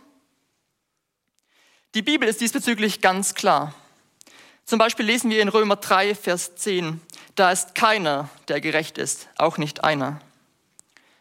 Die 1.93 2.01
Bibel 2.01 2.27
ist 2.27 2.41
diesbezüglich 2.41 3.01
ganz 3.01 3.35
klar. 3.35 3.75
Zum 4.65 4.79
Beispiel 4.79 5.05
lesen 5.05 5.29
wir 5.29 5.43
in 5.43 5.49
Römer 5.49 5.75
3, 5.75 6.15
Vers 6.15 6.55
10, 6.55 6.99
da 7.35 7.51
ist 7.51 7.75
keiner, 7.75 8.29
der 8.47 8.61
gerecht 8.61 8.97
ist, 8.97 9.29
auch 9.37 9.59
nicht 9.59 9.83
einer. 9.83 10.21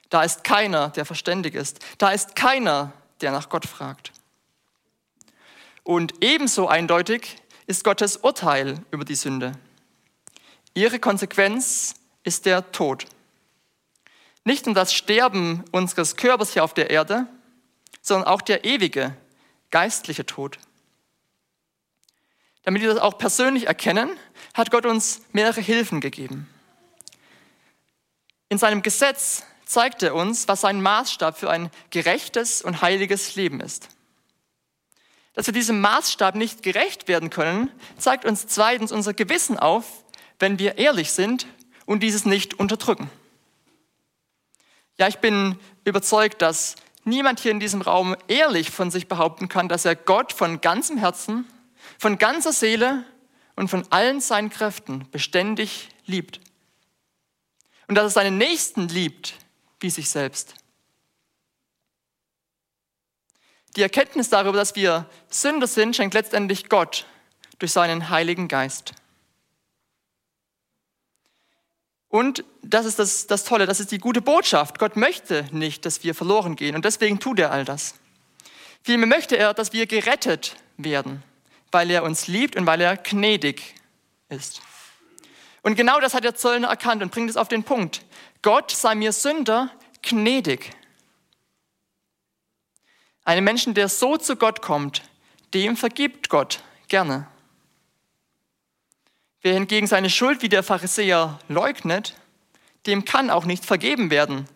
Da 0.08 0.22
ist 0.22 0.44
keiner, 0.44 0.88
der 0.88 1.04
verständig 1.04 1.54
ist. 1.54 1.80
Da 1.98 2.10
ist 2.10 2.36
keiner, 2.36 2.94
der 3.20 3.32
nach 3.32 3.50
Gott 3.50 3.66
fragt. 3.66 4.12
Und 5.84 6.14
ebenso 6.22 6.68
eindeutig 6.68 7.41
ist 7.72 7.84
Gottes 7.84 8.18
Urteil 8.18 8.84
über 8.90 9.06
die 9.06 9.14
Sünde. 9.14 9.52
Ihre 10.74 10.98
Konsequenz 10.98 11.94
ist 12.22 12.44
der 12.44 12.70
Tod. 12.70 13.06
Nicht 14.44 14.66
nur 14.66 14.74
das 14.74 14.92
Sterben 14.92 15.64
unseres 15.72 16.16
Körpers 16.16 16.52
hier 16.52 16.64
auf 16.64 16.74
der 16.74 16.90
Erde, 16.90 17.26
sondern 18.02 18.28
auch 18.28 18.42
der 18.42 18.66
ewige, 18.66 19.16
geistliche 19.70 20.26
Tod. 20.26 20.58
Damit 22.64 22.82
wir 22.82 22.92
das 22.92 22.98
auch 22.98 23.16
persönlich 23.16 23.68
erkennen, 23.68 24.10
hat 24.52 24.70
Gott 24.70 24.84
uns 24.84 25.22
mehrere 25.32 25.62
Hilfen 25.62 26.02
gegeben. 26.02 26.50
In 28.50 28.58
seinem 28.58 28.82
Gesetz 28.82 29.44
zeigt 29.64 30.02
er 30.02 30.14
uns, 30.14 30.46
was 30.46 30.60
sein 30.60 30.82
Maßstab 30.82 31.38
für 31.38 31.48
ein 31.48 31.70
gerechtes 31.88 32.60
und 32.60 32.82
heiliges 32.82 33.34
Leben 33.34 33.60
ist. 33.60 33.88
Dass 35.34 35.46
wir 35.46 35.54
diesem 35.54 35.80
Maßstab 35.80 36.34
nicht 36.34 36.62
gerecht 36.62 37.08
werden 37.08 37.30
können, 37.30 37.70
zeigt 37.96 38.24
uns 38.24 38.46
zweitens 38.46 38.92
unser 38.92 39.14
Gewissen 39.14 39.58
auf, 39.58 40.04
wenn 40.38 40.58
wir 40.58 40.78
ehrlich 40.78 41.12
sind 41.12 41.46
und 41.86 42.02
dieses 42.02 42.24
nicht 42.24 42.54
unterdrücken. 42.54 43.10
Ja, 44.98 45.08
ich 45.08 45.18
bin 45.18 45.58
überzeugt, 45.84 46.42
dass 46.42 46.76
niemand 47.04 47.40
hier 47.40 47.50
in 47.50 47.60
diesem 47.60 47.80
Raum 47.80 48.14
ehrlich 48.28 48.70
von 48.70 48.90
sich 48.90 49.08
behaupten 49.08 49.48
kann, 49.48 49.68
dass 49.68 49.84
er 49.84 49.96
Gott 49.96 50.32
von 50.32 50.60
ganzem 50.60 50.98
Herzen, 50.98 51.46
von 51.98 52.18
ganzer 52.18 52.52
Seele 52.52 53.04
und 53.56 53.68
von 53.68 53.84
allen 53.90 54.20
seinen 54.20 54.50
Kräften 54.50 55.08
beständig 55.10 55.88
liebt. 56.06 56.40
Und 57.88 57.94
dass 57.94 58.04
er 58.04 58.10
seinen 58.10 58.38
Nächsten 58.38 58.88
liebt, 58.88 59.34
wie 59.80 59.90
sich 59.90 60.10
selbst. 60.10 60.54
Die 63.76 63.82
Erkenntnis 63.82 64.28
darüber, 64.28 64.58
dass 64.58 64.76
wir 64.76 65.06
Sünder 65.28 65.66
sind, 65.66 65.96
schenkt 65.96 66.14
letztendlich 66.14 66.68
Gott 66.68 67.06
durch 67.58 67.72
seinen 67.72 68.10
Heiligen 68.10 68.48
Geist. 68.48 68.92
Und 72.08 72.44
das 72.60 72.84
ist 72.84 72.98
das, 72.98 73.26
das 73.26 73.44
Tolle, 73.44 73.64
das 73.64 73.80
ist 73.80 73.90
die 73.90 73.98
gute 73.98 74.20
Botschaft. 74.20 74.78
Gott 74.78 74.96
möchte 74.96 75.46
nicht, 75.50 75.86
dass 75.86 76.04
wir 76.04 76.14
verloren 76.14 76.56
gehen 76.56 76.74
und 76.74 76.84
deswegen 76.84 77.20
tut 77.20 77.38
er 77.38 77.50
all 77.50 77.64
das. 77.64 77.94
Vielmehr 78.82 79.06
möchte 79.06 79.36
er, 79.36 79.54
dass 79.54 79.72
wir 79.72 79.86
gerettet 79.86 80.56
werden, 80.76 81.22
weil 81.70 81.90
er 81.90 82.02
uns 82.02 82.26
liebt 82.26 82.56
und 82.56 82.66
weil 82.66 82.82
er 82.82 82.98
gnädig 82.98 83.76
ist. 84.28 84.60
Und 85.62 85.76
genau 85.76 86.00
das 86.00 86.12
hat 86.12 86.24
der 86.24 86.34
Zöllner 86.34 86.68
erkannt 86.68 87.02
und 87.02 87.12
bringt 87.12 87.30
es 87.30 87.36
auf 87.38 87.48
den 87.48 87.64
Punkt. 87.64 88.04
Gott 88.42 88.72
sei 88.72 88.94
mir 88.94 89.12
Sünder 89.12 89.70
gnädig. 90.02 90.70
Einem 93.24 93.44
Menschen, 93.44 93.74
der 93.74 93.88
so 93.88 94.16
zu 94.16 94.36
Gott 94.36 94.62
kommt, 94.62 95.02
dem 95.54 95.76
vergibt 95.76 96.28
Gott 96.28 96.62
gerne. 96.88 97.26
Wer 99.42 99.54
hingegen 99.54 99.86
seine 99.86 100.10
Schuld 100.10 100.42
wie 100.42 100.48
der 100.48 100.62
Pharisäer 100.62 101.38
leugnet, 101.48 102.14
dem 102.86 103.04
kann 103.04 103.30
auch 103.30 103.44
nicht 103.44 103.64
vergeben 103.64 104.10
werden, 104.10 104.48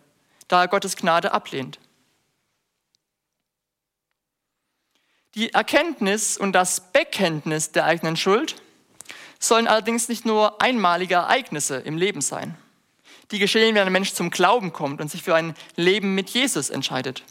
da 0.47 0.61
er 0.61 0.67
Gottes 0.67 0.95
Gnade 0.95 1.31
ablehnt. 1.31 1.79
Die 5.35 5.53
Erkenntnis 5.53 6.37
und 6.37 6.53
das 6.53 6.91
Bekenntnis 6.91 7.71
der 7.71 7.85
eigenen 7.85 8.17
Schuld 8.17 8.55
sollen 9.39 9.67
allerdings 9.67 10.09
nicht 10.09 10.25
nur 10.25 10.61
einmalige 10.61 11.15
Ereignisse 11.15 11.77
im 11.77 11.97
Leben 11.97 12.21
sein 12.21 12.57
die 13.31 13.39
geschehen, 13.39 13.75
wenn 13.75 13.85
ein 13.85 13.91
Mensch 13.91 14.13
zum 14.13 14.29
Glauben 14.29 14.73
kommt 14.73 15.01
und 15.01 15.11
sich 15.11 15.23
für 15.23 15.35
ein 15.35 15.55
Leben 15.75 16.15
mit 16.15 16.29
Jesus 16.29 16.69
entscheidet. 16.69 17.23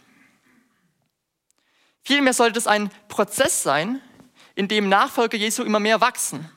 Vielmehr 2.07 2.35
sollte 2.35 2.57
es 2.57 2.69
ein 2.69 2.89
Prozess 3.09 3.65
sein, 3.65 4.01
in 4.55 4.69
dem 4.69 4.89
Nachfolger 4.89 5.37
Jesu 5.37 5.65
immer 5.65 5.81
mehr 5.81 6.01
wachsen. 6.01 6.49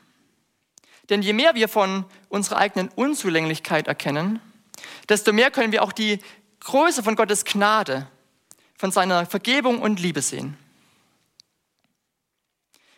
Denn 1.08 1.22
je 1.22 1.32
mehr 1.32 1.56
wir 1.56 1.68
von 1.68 2.04
unserer 2.28 2.58
eigenen 2.58 2.88
Unzulänglichkeit 2.90 3.88
erkennen, 3.88 4.38
desto 5.08 5.32
mehr 5.32 5.50
können 5.50 5.72
wir 5.72 5.82
auch 5.82 5.90
die 5.90 6.20
Größe 6.60 7.02
von 7.02 7.16
Gottes 7.16 7.44
Gnade, 7.44 8.06
von 8.78 8.92
seiner 8.92 9.26
Vergebung 9.26 9.82
und 9.82 9.98
Liebe 9.98 10.22
sehen. 10.22 10.56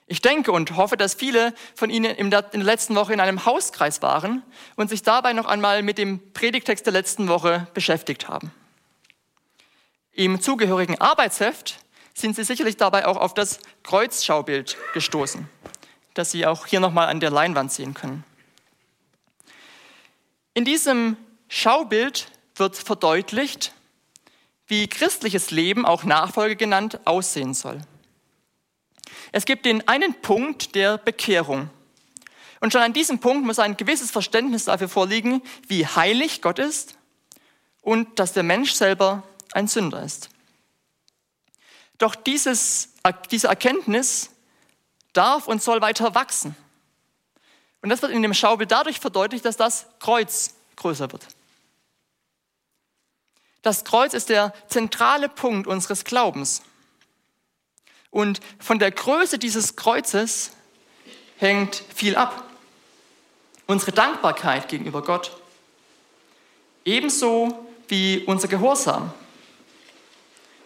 Ich 0.07 0.21
denke 0.21 0.53
und 0.53 0.77
hoffe, 0.77 0.99
dass 0.99 1.15
viele 1.15 1.55
von 1.75 1.89
Ihnen 1.89 2.15
in 2.15 2.31
der, 2.31 2.51
letzten 2.53 2.95
Woche 2.97 3.15
in 3.15 3.21
einem 3.21 3.47
Hauskreis 3.47 4.03
waren 4.03 4.43
und 4.77 4.91
sich 4.91 5.01
dabei 5.01 5.33
noch 5.33 5.47
einmal 5.47 5.83
mit 5.83 5.97
dem 5.97 6.35
Predigtext 6.35 6.85
der 6.85 6.93
letzten 6.93 7.29
Woche 7.29 7.67
beschäftigt 7.73 8.29
haben. 8.29 8.53
Im 10.13 10.43
zugehörigen 10.43 11.01
Arbeitsheft 11.01 11.82
sind 12.15 12.37
Sie 12.37 12.45
sicherlich 12.45 12.77
dabei 12.77 13.07
auch 13.07 13.17
auf 13.17 13.35
das 13.35 13.59
Kreuzschaubild 13.83 14.77
gestoßen, 14.95 15.49
das 16.15 16.31
Sie 16.31 16.47
auch 16.47 16.67
hier 16.67 16.81
nochmal 16.81 17.09
an 17.09 17.21
der 17.21 17.31
Leinwand 17.31 17.73
sehen 17.73 17.95
können. 17.95 18.25
In 20.55 20.65
diesem 20.65 21.17
Schaubild 21.49 22.31
wird 22.57 22.77
verdeutlicht, 22.77 23.73
wie 24.67 24.87
christliches 24.87 25.51
Leben, 25.51 25.85
auch 25.85 26.05
Nachfolge 26.05 26.57
genannt, 26.57 27.01
aussehen 27.07 27.55
soll. 27.55 27.81
Es 29.33 29.45
gibt 29.47 29.65
den 29.65 29.87
einen 29.89 30.15
Punkt 30.21 30.75
der 30.75 30.99
Bekehrung. 30.99 31.71
Und 32.61 32.73
schon 32.73 32.83
an 32.83 32.93
diesem 32.93 33.19
Punkt 33.19 33.45
muss 33.45 33.59
ein 33.59 33.77
gewisses 33.77 34.11
Verständnis 34.11 34.67
dafür 34.67 34.89
vorliegen, 34.89 35.43
wie 35.67 35.87
heilig 35.87 36.43
Gott 36.43 36.59
ist 36.59 36.97
und 37.81 38.19
dass 38.19 38.35
der 38.35 38.45
Mensch 38.45 38.73
selber 38.73 39.23
ein 39.53 39.69
Sünder 39.69 40.03
ist. 40.03 40.31
Doch 42.03 42.17
dieses, 42.17 42.89
diese 43.31 43.47
Erkenntnis 43.47 44.31
darf 45.13 45.47
und 45.47 45.63
soll 45.63 45.81
weiter 45.81 46.17
wachsen. 46.17 46.57
Und 47.81 47.91
das 47.91 48.03
wird 48.03 48.11
in 48.11 48.23
dem 48.23 48.35
Schaubild 48.35 48.73
dadurch 48.73 48.99
verdeutlicht, 48.99 49.45
dass 49.45 49.57
das 49.57 49.87
Kreuz 50.01 50.55
größer 50.75 51.13
wird. 51.13 51.25
Das 53.63 53.85
Kreuz 53.85 54.15
ist 54.15 54.31
der 54.31 54.53
zentrale 54.67 55.29
Punkt 55.29 55.69
unseres 55.69 56.03
Glaubens. 56.03 56.63
Und 58.11 58.41
von 58.59 58.81
der 58.81 58.91
Größe 58.91 59.39
dieses 59.39 59.77
Kreuzes 59.77 60.51
hängt 61.39 61.85
viel 61.95 62.17
ab. 62.17 62.51
Unsere 63.69 63.93
Dankbarkeit 63.93 64.69
gegenüber 64.69 65.03
Gott, 65.05 65.41
ebenso 66.85 67.65
wie 67.87 68.25
unser 68.27 68.49
Gehorsam. 68.49 69.15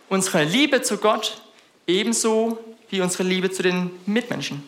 Unsere 0.09 0.45
Liebe 0.45 0.83
zu 0.83 0.99
Gott, 0.99 1.41
ebenso 1.87 2.59
wie 2.91 3.01
unsere 3.01 3.25
Liebe 3.25 3.51
zu 3.51 3.63
den 3.63 3.91
Mitmenschen. 4.07 4.63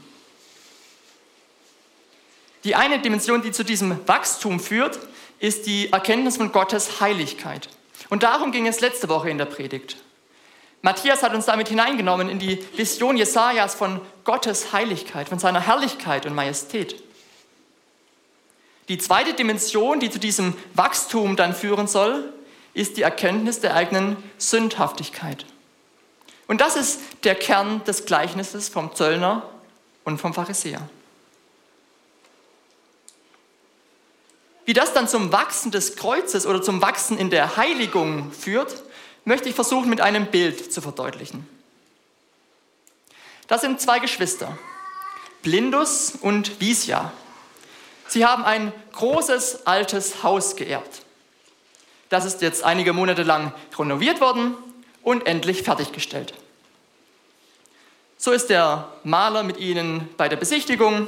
Die 2.65 2.75
eine 2.75 2.99
Dimension, 2.99 3.43
die 3.43 3.53
zu 3.53 3.65
diesem 3.65 3.97
Wachstum 4.09 4.59
führt, 4.59 4.99
ist 5.39 5.67
die 5.67 5.93
Erkenntnis 5.93 6.37
von 6.37 6.51
Gottes 6.51 7.01
Heiligkeit. 7.01 7.69
Und 8.11 8.25
darum 8.25 8.51
ging 8.51 8.67
es 8.67 8.81
letzte 8.81 9.09
Woche 9.09 9.31
in 9.31 9.39
der 9.39 9.45
Predigt. 9.45 9.97
Matthias 10.83 11.23
hat 11.23 11.35
uns 11.35 11.47
damit 11.47 11.69
hineingenommen 11.69 12.29
in 12.29 12.39
die 12.39 12.65
Vision 12.77 13.17
Jesajas 13.17 13.75
von 13.75 14.01
Gottes 14.25 14.73
Heiligkeit, 14.73 15.29
von 15.29 15.39
seiner 15.39 15.61
Herrlichkeit 15.61 16.27
und 16.27 16.35
Majestät. 16.35 17.03
Die 18.89 18.99
zweite 18.99 19.35
Dimension, 19.35 20.01
die 20.01 20.11
zu 20.11 20.19
diesem 20.19 20.55
Wachstum 20.75 21.37
dann 21.37 21.55
führen 21.55 21.87
soll, 21.87 22.33
ist 22.79 22.97
die 22.97 23.03
Erkenntnis 23.03 23.61
der 23.61 23.75
eigenen 23.75 24.17
Sündhaftigkeit. 24.39 25.45
Und 26.47 26.61
das 26.61 26.77
ist 26.77 27.01
der 27.25 27.35
Kern 27.35 27.83
des 27.85 28.07
Gleichnisses 28.07 28.69
vom 28.69 28.95
Zöllner 28.95 29.43
und 30.05 30.19
vom 30.19 30.33
Pharisäer. 30.33 30.89
Wie 34.65 34.75
das 34.75 34.93
dann 34.93 35.09
zum 35.09 35.33
Wachsen 35.33 35.71
des 35.71 35.97
Kreuzes 35.97 36.47
oder 36.47 36.63
zum 36.63 36.81
Wachsen 36.81 37.19
in 37.19 37.31
der 37.31 37.57
Heiligung 37.57 38.31
führt, 38.33 38.83
möchte 39.25 39.49
ich 39.49 39.55
versuchen 39.55 39.91
mit 39.91 40.01
einem 40.01 40.27
Bild 40.27 40.73
zu 40.73 40.81
verdeutlichen. 40.81 41.49
Das 43.49 43.63
sind 43.63 43.81
zwei 43.81 43.99
Geschwister, 43.99 44.57
Blindus 45.43 46.13
und 46.21 46.61
Visja. 46.61 47.13
Sie 48.07 48.25
haben 48.25 48.45
ein 48.45 48.73
großes 48.93 49.67
altes 49.67 50.23
Haus 50.23 50.55
geerbt. 50.55 51.03
Das 52.09 52.25
ist 52.25 52.43
jetzt 52.43 52.65
einige 52.65 52.93
Monate 52.93 53.23
lang 53.23 53.53
renoviert 53.79 54.21
worden 54.21 54.55
und 55.03 55.27
endlich 55.27 55.63
fertiggestellt. 55.63 56.35
So 58.17 58.33
ist 58.33 58.51
der 58.51 58.89
Maler 59.05 59.43
mit 59.43 59.59
ihnen 59.59 60.09
bei 60.17 60.29
der 60.29 60.37
Besichtigung 60.37 61.07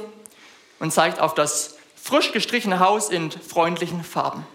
und 0.79 0.91
zeigt 0.91 1.19
auf 1.19 1.33
das 1.33 1.75
frisch 2.01 2.31
gestrichene 2.31 2.79
Haus 2.79 3.09
in 3.09 3.31
freundlichen 3.31 4.03
Farben. 4.03 4.45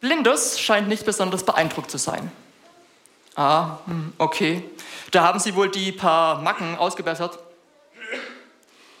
Blindus 0.00 0.60
scheint 0.60 0.88
nicht 0.88 1.06
besonders 1.06 1.44
beeindruckt 1.44 1.90
zu 1.90 1.98
sein. 1.98 2.30
Ah, 3.34 3.78
hm, 3.86 4.12
okay. 4.18 4.62
Da 5.10 5.22
haben 5.22 5.38
sie 5.38 5.54
wohl 5.54 5.70
die 5.70 5.92
paar 5.92 6.40
Macken 6.42 6.76
ausgebessert. 6.76 7.38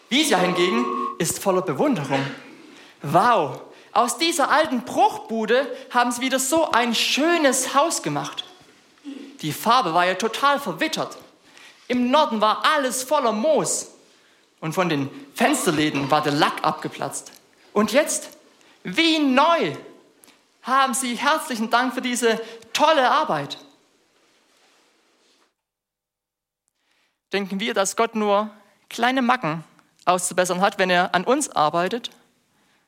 Visia 0.08 0.38
hingegen 0.38 0.84
ist 1.18 1.38
voller 1.38 1.62
Bewunderung. 1.62 2.24
Wow, 3.02 3.60
aus 3.96 4.18
dieser 4.18 4.50
alten 4.50 4.82
Bruchbude 4.82 5.66
haben 5.90 6.12
sie 6.12 6.20
wieder 6.20 6.38
so 6.38 6.70
ein 6.70 6.94
schönes 6.94 7.74
Haus 7.74 8.02
gemacht. 8.02 8.44
Die 9.40 9.52
Farbe 9.52 9.94
war 9.94 10.04
ja 10.04 10.14
total 10.14 10.60
verwittert. 10.60 11.16
Im 11.88 12.10
Norden 12.10 12.40
war 12.40 12.64
alles 12.64 13.02
voller 13.02 13.32
Moos 13.32 13.88
und 14.60 14.74
von 14.74 14.90
den 14.90 15.08
Fensterläden 15.34 16.10
war 16.10 16.22
der 16.22 16.32
Lack 16.32 16.62
abgeplatzt. 16.62 17.32
Und 17.72 17.92
jetzt, 17.92 18.36
wie 18.82 19.18
neu, 19.18 19.74
haben 20.62 20.92
Sie 20.92 21.14
herzlichen 21.14 21.70
Dank 21.70 21.94
für 21.94 22.02
diese 22.02 22.40
tolle 22.74 23.10
Arbeit. 23.10 23.58
Denken 27.32 27.60
wir, 27.60 27.72
dass 27.72 27.96
Gott 27.96 28.14
nur 28.14 28.50
kleine 28.90 29.22
Macken 29.22 29.64
auszubessern 30.04 30.60
hat, 30.60 30.78
wenn 30.78 30.90
er 30.90 31.14
an 31.14 31.24
uns 31.24 31.48
arbeitet, 31.48 32.10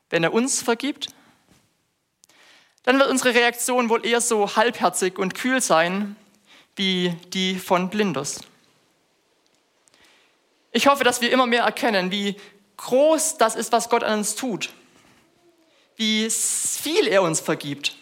wenn 0.09 0.23
er 0.23 0.33
uns 0.33 0.61
vergibt? 0.61 1.07
Dann 2.83 2.97
wird 2.97 3.09
unsere 3.09 3.33
Reaktion 3.33 3.89
wohl 3.89 4.05
eher 4.05 4.21
so 4.21 4.55
halbherzig 4.55 5.17
und 5.17 5.35
kühl 5.35 5.61
sein 5.61 6.15
wie 6.75 7.13
die 7.33 7.59
von 7.59 7.89
Blindus. 7.89 8.39
Ich 10.71 10.87
hoffe, 10.87 11.03
dass 11.03 11.21
wir 11.21 11.31
immer 11.31 11.45
mehr 11.45 11.63
erkennen, 11.63 12.11
wie 12.11 12.35
groß 12.77 13.37
das 13.37 13.55
ist, 13.55 13.71
was 13.71 13.89
Gott 13.89 14.03
an 14.03 14.19
uns 14.19 14.35
tut, 14.35 14.69
wie 15.97 16.29
viel 16.29 17.07
er 17.07 17.21
uns 17.21 17.41
vergibt, 17.41 17.95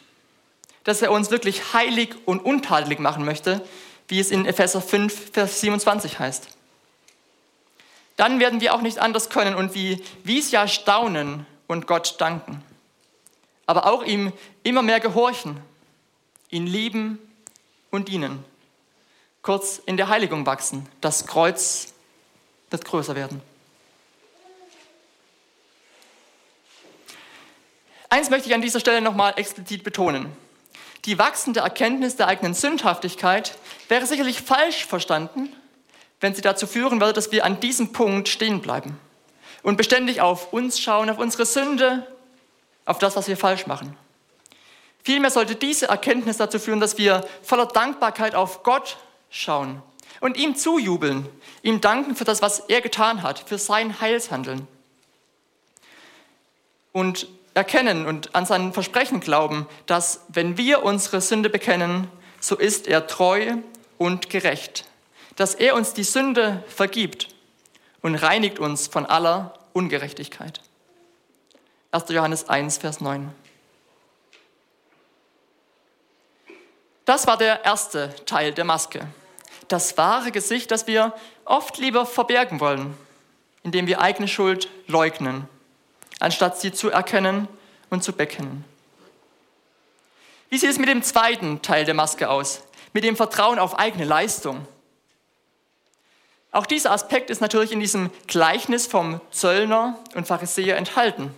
dass 0.83 1.01
er 1.01 1.11
uns 1.11 1.31
wirklich 1.31 1.73
heilig 1.73 2.15
und 2.25 2.39
untadelig 2.45 2.99
machen 2.99 3.25
möchte, 3.25 3.65
wie 4.07 4.19
es 4.19 4.31
in 4.31 4.45
Epheser 4.45 4.81
5, 4.81 5.31
Vers 5.31 5.61
27 5.61 6.19
heißt. 6.19 6.49
Dann 8.15 8.39
werden 8.39 8.61
wir 8.61 8.73
auch 8.73 8.81
nicht 8.81 8.99
anders 8.99 9.29
können 9.29 9.55
und 9.55 9.73
wie, 9.73 10.03
wie 10.23 10.39
es 10.39 10.51
ja 10.51 10.67
staunen 10.67 11.45
und 11.67 11.87
Gott 11.87 12.15
danken. 12.19 12.63
Aber 13.65 13.85
auch 13.85 14.03
ihm 14.03 14.31
immer 14.63 14.81
mehr 14.81 14.99
gehorchen, 14.99 15.59
ihn 16.49 16.65
lieben 16.65 17.19
und 17.91 18.07
dienen. 18.07 18.43
Kurz 19.41 19.81
in 19.85 19.97
der 19.97 20.07
Heiligung 20.07 20.45
wachsen, 20.45 20.87
das 21.01 21.27
Kreuz 21.27 21.93
wird 22.69 22.85
größer 22.85 23.15
werden. 23.15 23.41
Eins 28.09 28.29
möchte 28.29 28.47
ich 28.47 28.55
an 28.55 28.61
dieser 28.61 28.79
Stelle 28.79 29.01
nochmal 29.01 29.33
explizit 29.35 29.83
betonen. 29.83 30.31
Die 31.05 31.19
wachsende 31.19 31.59
Erkenntnis 31.59 32.15
der 32.15 32.27
eigenen 32.27 32.53
Sündhaftigkeit 32.53 33.57
wäre 33.89 34.05
sicherlich 34.05 34.41
falsch 34.41 34.85
verstanden, 34.85 35.53
wenn 36.19 36.33
sie 36.33 36.41
dazu 36.41 36.67
führen 36.67 36.99
würde, 36.99 37.13
dass 37.13 37.31
wir 37.31 37.45
an 37.45 37.59
diesem 37.59 37.91
Punkt 37.91 38.29
stehen 38.29 38.61
bleiben 38.61 38.97
und 39.63 39.77
beständig 39.77 40.21
auf 40.21 40.53
uns 40.53 40.79
schauen, 40.79 41.09
auf 41.09 41.17
unsere 41.17 41.45
Sünde, 41.45 42.05
auf 42.85 42.99
das, 42.99 43.15
was 43.15 43.27
wir 43.27 43.37
falsch 43.37 43.67
machen. 43.67 43.97
Vielmehr 45.03 45.31
sollte 45.31 45.55
diese 45.55 45.87
Erkenntnis 45.87 46.37
dazu 46.37 46.59
führen, 46.59 46.79
dass 46.79 46.97
wir 46.97 47.25
voller 47.41 47.65
Dankbarkeit 47.65 48.35
auf 48.35 48.63
Gott 48.63 48.97
schauen 49.29 49.81
und 50.19 50.37
ihm 50.37 50.55
zujubeln, 50.55 51.27
ihm 51.63 51.81
danken 51.81 52.15
für 52.15 52.25
das, 52.25 52.41
was 52.41 52.59
er 52.59 52.81
getan 52.81 53.23
hat, 53.23 53.39
für 53.39 53.57
sein 53.57 54.01
Heilshandeln. 54.01 54.67
Und 56.91 57.27
erkennen 57.53 58.05
und 58.05 58.35
an 58.35 58.45
sein 58.45 58.73
Versprechen 58.73 59.19
glauben, 59.19 59.67
dass 59.85 60.25
wenn 60.27 60.57
wir 60.57 60.83
unsere 60.83 61.21
Sünde 61.21 61.49
bekennen, 61.49 62.07
so 62.39 62.55
ist 62.55 62.87
er 62.87 63.07
treu 63.07 63.55
und 63.97 64.29
gerecht, 64.29 64.85
dass 65.35 65.55
er 65.55 65.75
uns 65.75 65.93
die 65.93 66.03
Sünde 66.03 66.63
vergibt 66.67 67.29
und 68.07 68.15
reinigt 68.15 68.57
uns 68.57 68.87
von 68.87 69.05
aller 69.05 69.53
Ungerechtigkeit. 69.73 70.61
1. 71.91 72.09
Johannes 72.09 72.49
1, 72.49 72.79
Vers 72.79 73.01
9. 73.01 73.31
Das 77.05 77.27
war 77.27 77.37
der 77.37 77.63
erste 77.63 78.13
Teil 78.25 78.51
der 78.53 78.65
Maske 78.65 79.07
das 79.67 79.97
wahre 79.97 80.31
Gesicht, 80.31 80.71
das 80.71 80.87
wir 80.87 81.13
oft 81.45 81.77
lieber 81.77 82.05
verbergen 82.05 82.59
wollen, 82.59 82.97
indem 83.63 83.87
wir 83.87 84.01
eigene 84.01 84.27
Schuld 84.27 84.69
leugnen, 84.87 85.47
anstatt 86.19 86.59
sie 86.59 86.71
zu 86.71 86.89
erkennen 86.89 87.47
und 87.89 88.03
zu 88.03 88.13
bekennen. 88.13 88.63
Wie 90.49 90.57
sieht 90.57 90.69
es 90.69 90.79
mit 90.79 90.87
dem 90.87 91.03
zweiten 91.03 91.61
Teil 91.61 91.83
der 91.83 91.93
Maske 91.93 92.29
aus? 92.29 92.63
Mit 92.93 93.03
dem 93.03 93.17
Vertrauen 93.17 93.59
auf 93.59 93.77
eigene 93.77 94.05
Leistung. 94.05 94.65
Auch 96.57 96.65
dieser 96.65 96.89
Aspekt 96.89 97.29
ist 97.29 97.39
natürlich 97.39 97.71
in 97.71 97.79
diesem 97.79 98.09
Gleichnis 98.25 98.87
vom 98.87 99.21
Zöllner 99.29 99.99
und 100.15 100.25
Pharisäer 100.25 100.75
enthalten. 100.75 101.29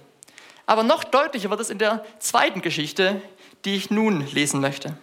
Aber 0.66 0.84
noch 0.84 1.04
deutlicher 1.04 1.50
wird 1.50 1.60
es 1.60 1.70
in 1.70 1.78
der 1.78 2.06
zweiten 2.20 2.62
Geschichte, 2.62 3.22
die 3.66 3.76
ich 3.76 3.92
nun 3.92 4.26
lesen 4.28 4.62
möchte. 4.62 4.98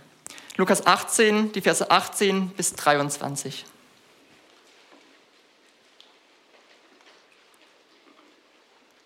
Lukas 0.56 0.86
18, 0.86 1.52
die 1.52 1.60
Verse 1.60 1.90
18 1.90 2.48
bis 2.48 2.74
23. 2.76 3.66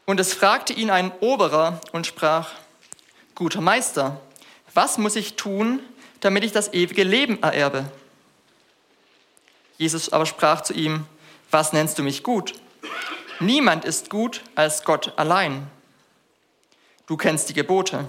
Und 0.07 0.20
es 0.20 0.33
fragte 0.33 0.75
ihn 0.75 0.90
ein 0.90 1.11
Oberer 1.18 1.81
und 1.90 2.07
sprach, 2.07 2.53
guter 3.35 3.61
Meister, 3.61 4.20
was 4.75 4.96
muss 4.96 5.16
ich 5.16 5.35
tun, 5.35 5.81
damit 6.20 6.44
ich 6.44 6.53
das 6.53 6.73
ewige 6.73 7.03
Leben 7.03 7.42
ererbe? 7.42 7.90
Jesus 9.81 10.12
aber 10.12 10.27
sprach 10.27 10.61
zu 10.61 10.75
ihm, 10.75 11.07
was 11.51 11.73
nennst 11.73 11.99
du 11.99 12.03
mich 12.03 12.23
gut? 12.23 12.53
Niemand 13.38 13.87
ist 13.87 14.11
gut 14.11 14.43
als 14.55 14.85
Gott 14.85 15.14
allein. 15.16 15.71
Du 17.07 17.16
kennst 17.16 17.49
die 17.49 17.55
Gebote. 17.55 18.05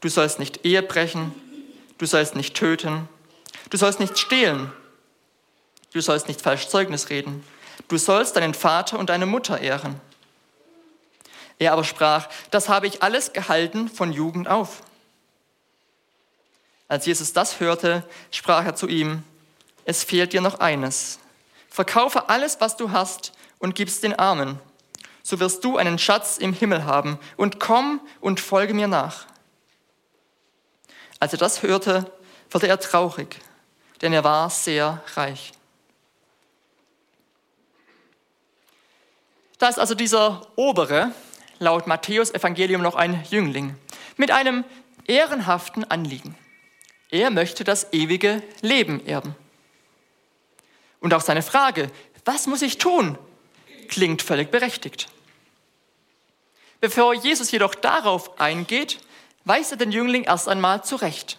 Du 0.00 0.08
sollst 0.08 0.38
nicht 0.38 0.64
Ehe 0.64 0.82
brechen, 0.82 1.34
du 1.98 2.06
sollst 2.06 2.34
nicht 2.34 2.56
töten, 2.56 3.10
du 3.68 3.76
sollst 3.76 4.00
nicht 4.00 4.18
stehlen, 4.18 4.72
du 5.92 6.00
sollst 6.00 6.28
nicht 6.28 6.40
falsch 6.40 6.68
Zeugnis 6.68 7.10
reden, 7.10 7.44
du 7.88 7.98
sollst 7.98 8.36
deinen 8.36 8.54
Vater 8.54 8.98
und 8.98 9.10
deine 9.10 9.26
Mutter 9.26 9.60
ehren. 9.60 10.00
Er 11.58 11.74
aber 11.74 11.84
sprach, 11.84 12.30
das 12.50 12.70
habe 12.70 12.86
ich 12.86 13.02
alles 13.02 13.34
gehalten 13.34 13.90
von 13.90 14.14
Jugend 14.14 14.48
auf. 14.48 14.82
Als 16.88 17.04
Jesus 17.04 17.34
das 17.34 17.60
hörte, 17.60 18.02
sprach 18.30 18.64
er 18.64 18.74
zu 18.74 18.88
ihm, 18.88 19.24
es 19.84 20.04
fehlt 20.04 20.32
dir 20.32 20.40
noch 20.40 20.60
eines. 20.60 21.18
Verkaufe 21.68 22.28
alles, 22.28 22.60
was 22.60 22.76
du 22.76 22.90
hast 22.90 23.32
und 23.58 23.74
gib's 23.74 24.00
den 24.00 24.18
Armen. 24.18 24.60
So 25.22 25.40
wirst 25.40 25.64
du 25.64 25.76
einen 25.78 25.98
Schatz 25.98 26.38
im 26.38 26.52
Himmel 26.52 26.84
haben 26.84 27.18
und 27.36 27.60
komm 27.60 28.00
und 28.20 28.40
folge 28.40 28.74
mir 28.74 28.88
nach. 28.88 29.26
Als 31.20 31.32
er 31.32 31.38
das 31.38 31.62
hörte, 31.62 32.12
wurde 32.50 32.66
er 32.66 32.80
traurig, 32.80 33.38
denn 34.00 34.12
er 34.12 34.24
war 34.24 34.50
sehr 34.50 35.02
reich. 35.14 35.52
Da 39.58 39.68
ist 39.68 39.78
also 39.78 39.94
dieser 39.94 40.44
obere, 40.56 41.12
laut 41.60 41.86
Matthäus 41.86 42.34
Evangelium 42.34 42.82
noch 42.82 42.96
ein 42.96 43.24
Jüngling 43.30 43.76
mit 44.16 44.32
einem 44.32 44.64
ehrenhaften 45.06 45.84
Anliegen. 45.84 46.36
Er 47.10 47.30
möchte 47.30 47.62
das 47.62 47.92
ewige 47.92 48.42
Leben 48.60 49.06
erben. 49.06 49.36
Und 51.02 51.12
auch 51.12 51.20
seine 51.20 51.42
Frage, 51.42 51.90
was 52.24 52.46
muss 52.46 52.62
ich 52.62 52.78
tun, 52.78 53.18
klingt 53.88 54.22
völlig 54.22 54.50
berechtigt. 54.50 55.08
Bevor 56.80 57.12
Jesus 57.12 57.50
jedoch 57.50 57.74
darauf 57.74 58.40
eingeht, 58.40 59.00
weist 59.44 59.72
er 59.72 59.76
den 59.76 59.92
Jüngling 59.92 60.24
erst 60.24 60.48
einmal 60.48 60.84
zurecht, 60.84 61.38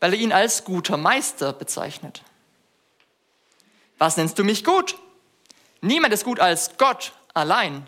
weil 0.00 0.12
er 0.12 0.20
ihn 0.20 0.32
als 0.32 0.64
guter 0.64 0.96
Meister 0.96 1.52
bezeichnet. 1.52 2.22
Was 3.98 4.16
nennst 4.16 4.38
du 4.38 4.44
mich 4.44 4.64
gut? 4.64 4.96
Niemand 5.80 6.12
ist 6.12 6.24
gut 6.24 6.40
als 6.40 6.76
Gott 6.76 7.12
allein. 7.34 7.86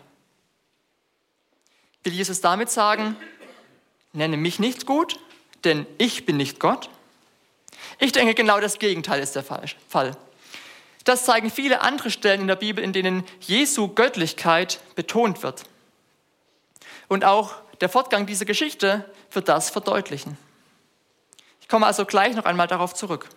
Will 2.03 2.13
Jesus 2.13 2.39
damit 2.39 2.71
sagen, 2.71 3.17
nenne 4.13 4.37
mich 4.37 4.57
nicht 4.59 4.85
gut, 4.85 5.19
denn 5.65 5.85
ich 5.97 6.25
bin 6.25 6.37
nicht 6.37 6.59
Gott? 6.59 6.89
Ich 7.99 8.13
denke, 8.13 8.33
genau 8.33 8.59
das 8.61 8.79
Gegenteil 8.79 9.21
ist 9.21 9.35
der 9.35 9.43
Fall. 9.43 10.15
Das 11.03 11.25
zeigen 11.25 11.49
viele 11.49 11.81
andere 11.81 12.11
Stellen 12.11 12.41
in 12.41 12.47
der 12.47 12.55
Bibel, 12.55 12.83
in 12.83 12.93
denen 12.93 13.23
Jesu 13.39 13.87
Göttlichkeit 13.87 14.79
betont 14.95 15.41
wird. 15.43 15.63
Und 17.07 17.25
auch 17.25 17.55
der 17.81 17.89
Fortgang 17.89 18.25
dieser 18.25 18.45
Geschichte 18.45 19.05
wird 19.31 19.49
das 19.49 19.69
verdeutlichen. 19.69 20.37
Ich 21.59 21.67
komme 21.67 21.87
also 21.87 22.05
gleich 22.05 22.35
noch 22.35 22.45
einmal 22.45 22.67
darauf 22.67 22.93
zurück. 22.93 23.29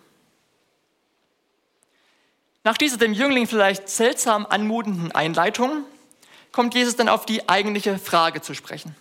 Nach 2.63 2.77
dieser 2.77 2.97
dem 2.97 3.13
Jüngling 3.13 3.47
vielleicht 3.47 3.89
seltsam 3.89 4.45
anmutenden 4.45 5.11
Einleitung 5.11 5.83
kommt 6.51 6.73
Jesus 6.73 6.95
dann 6.95 7.09
auf 7.09 7.25
die 7.25 7.47
eigentliche 7.49 7.99
Frage 7.99 8.41
zu 8.41 8.53
sprechen 8.53 8.95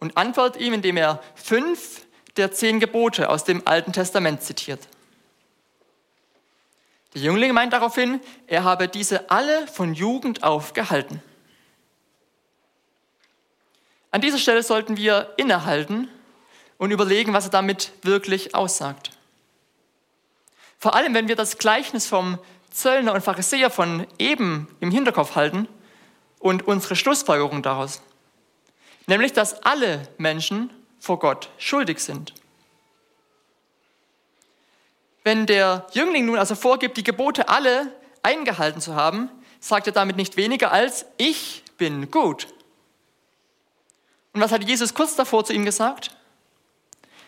und 0.00 0.16
antwortet 0.16 0.60
ihm, 0.60 0.74
indem 0.74 0.96
er 0.96 1.22
fünf 1.34 2.02
der 2.36 2.52
zehn 2.52 2.78
Gebote 2.78 3.30
aus 3.30 3.44
dem 3.44 3.66
Alten 3.66 3.92
Testament 3.92 4.42
zitiert. 4.42 4.86
Der 7.18 7.24
Jüngling 7.24 7.52
meint 7.52 7.72
daraufhin, 7.72 8.20
er 8.46 8.62
habe 8.62 8.86
diese 8.86 9.28
alle 9.28 9.66
von 9.66 9.92
Jugend 9.92 10.44
auf 10.44 10.72
gehalten. 10.72 11.20
An 14.12 14.20
dieser 14.20 14.38
Stelle 14.38 14.62
sollten 14.62 14.96
wir 14.96 15.34
innehalten 15.36 16.08
und 16.76 16.92
überlegen, 16.92 17.32
was 17.32 17.46
er 17.46 17.50
damit 17.50 17.92
wirklich 18.02 18.54
aussagt. 18.54 19.10
Vor 20.78 20.94
allem, 20.94 21.12
wenn 21.12 21.26
wir 21.26 21.34
das 21.34 21.58
Gleichnis 21.58 22.06
vom 22.06 22.38
Zöllner 22.70 23.14
und 23.14 23.22
Pharisäer 23.22 23.70
von 23.70 24.06
eben 24.20 24.68
im 24.78 24.92
Hinterkopf 24.92 25.34
halten 25.34 25.66
und 26.38 26.68
unsere 26.68 26.94
Schlussfolgerung 26.94 27.64
daraus. 27.64 28.00
Nämlich, 29.08 29.32
dass 29.32 29.64
alle 29.64 30.06
Menschen 30.18 30.70
vor 31.00 31.18
Gott 31.18 31.50
schuldig 31.58 31.98
sind. 31.98 32.32
Wenn 35.28 35.44
der 35.44 35.86
Jüngling 35.92 36.24
nun 36.24 36.38
also 36.38 36.54
vorgibt, 36.54 36.96
die 36.96 37.04
Gebote 37.04 37.50
alle 37.50 37.92
eingehalten 38.22 38.80
zu 38.80 38.94
haben, 38.94 39.28
sagt 39.60 39.86
er 39.86 39.92
damit 39.92 40.16
nicht 40.16 40.38
weniger 40.38 40.72
als, 40.72 41.04
ich 41.18 41.64
bin 41.76 42.10
gut. 42.10 42.46
Und 44.32 44.40
was 44.40 44.52
hat 44.52 44.64
Jesus 44.64 44.94
kurz 44.94 45.16
davor 45.16 45.44
zu 45.44 45.52
ihm 45.52 45.66
gesagt? 45.66 46.16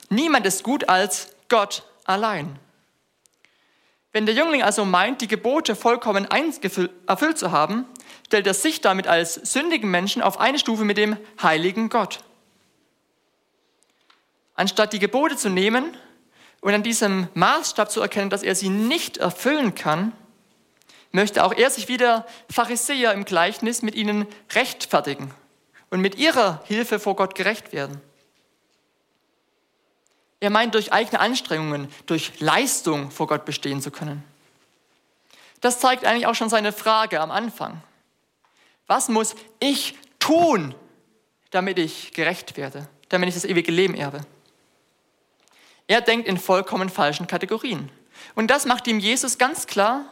Niemand 0.08 0.46
ist 0.46 0.64
gut 0.64 0.88
als 0.88 1.36
Gott 1.50 1.82
allein. 2.06 2.58
Wenn 4.12 4.24
der 4.24 4.34
Jüngling 4.34 4.62
also 4.62 4.86
meint, 4.86 5.20
die 5.20 5.28
Gebote 5.28 5.76
vollkommen 5.76 6.26
erfüllt 7.06 7.36
zu 7.36 7.50
haben, 7.50 7.84
stellt 8.24 8.46
er 8.46 8.54
sich 8.54 8.80
damit 8.80 9.08
als 9.08 9.34
sündigen 9.34 9.90
Menschen 9.90 10.22
auf 10.22 10.40
eine 10.40 10.58
Stufe 10.58 10.86
mit 10.86 10.96
dem 10.96 11.18
heiligen 11.42 11.90
Gott. 11.90 12.20
Anstatt 14.54 14.94
die 14.94 15.00
Gebote 15.00 15.36
zu 15.36 15.50
nehmen 15.50 15.94
und 16.60 16.74
an 16.74 16.82
diesem 16.82 17.28
Maßstab 17.34 17.90
zu 17.90 18.00
erkennen, 18.00 18.30
dass 18.30 18.42
er 18.42 18.54
sie 18.54 18.68
nicht 18.68 19.16
erfüllen 19.16 19.74
kann, 19.74 20.12
möchte 21.12 21.44
auch 21.44 21.52
er 21.52 21.70
sich 21.70 21.88
wie 21.88 21.96
der 21.96 22.26
Pharisäer 22.50 23.12
im 23.12 23.24
Gleichnis 23.24 23.82
mit 23.82 23.94
ihnen 23.94 24.26
rechtfertigen 24.52 25.32
und 25.90 26.00
mit 26.00 26.16
ihrer 26.16 26.62
Hilfe 26.66 27.00
vor 27.00 27.16
Gott 27.16 27.34
gerecht 27.34 27.72
werden. 27.72 28.00
Er 30.38 30.50
meint, 30.50 30.74
durch 30.74 30.92
eigene 30.92 31.20
Anstrengungen, 31.20 31.88
durch 32.06 32.40
Leistung 32.40 33.10
vor 33.10 33.26
Gott 33.26 33.44
bestehen 33.44 33.82
zu 33.82 33.90
können. 33.90 34.24
Das 35.60 35.80
zeigt 35.80 36.04
eigentlich 36.04 36.26
auch 36.26 36.34
schon 36.34 36.48
seine 36.48 36.72
Frage 36.72 37.20
am 37.20 37.30
Anfang. 37.30 37.82
Was 38.86 39.08
muss 39.08 39.34
ich 39.58 39.96
tun, 40.18 40.74
damit 41.50 41.78
ich 41.78 42.12
gerecht 42.12 42.56
werde, 42.56 42.88
damit 43.10 43.28
ich 43.28 43.34
das 43.34 43.44
ewige 43.44 43.70
Leben 43.70 43.94
erbe? 43.94 44.22
Er 45.90 46.00
denkt 46.00 46.28
in 46.28 46.38
vollkommen 46.38 46.88
falschen 46.88 47.26
Kategorien. 47.26 47.90
Und 48.36 48.48
das 48.48 48.64
macht 48.64 48.86
ihm 48.86 49.00
Jesus 49.00 49.38
ganz 49.38 49.66
klar, 49.66 50.04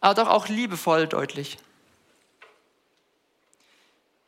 aber 0.00 0.24
doch 0.24 0.28
auch 0.28 0.48
liebevoll 0.48 1.06
deutlich. 1.06 1.56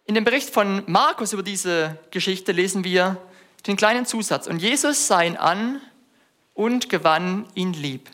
In 0.05 0.15
dem 0.15 0.23
Bericht 0.23 0.51
von 0.51 0.85
Markus 0.87 1.33
über 1.33 1.43
diese 1.43 1.99
Geschichte 2.13 2.53
lesen 2.53 2.85
wir 2.85 3.21
den 3.67 3.77
kleinen 3.77 4.07
Zusatz. 4.07 4.47
Und 4.47 4.61
Jesus 4.61 5.09
sah 5.09 5.23
ihn 5.23 5.37
an 5.37 5.81
und 6.55 6.89
gewann 6.89 7.49
ihn 7.57 7.73
lieb. 7.73 8.09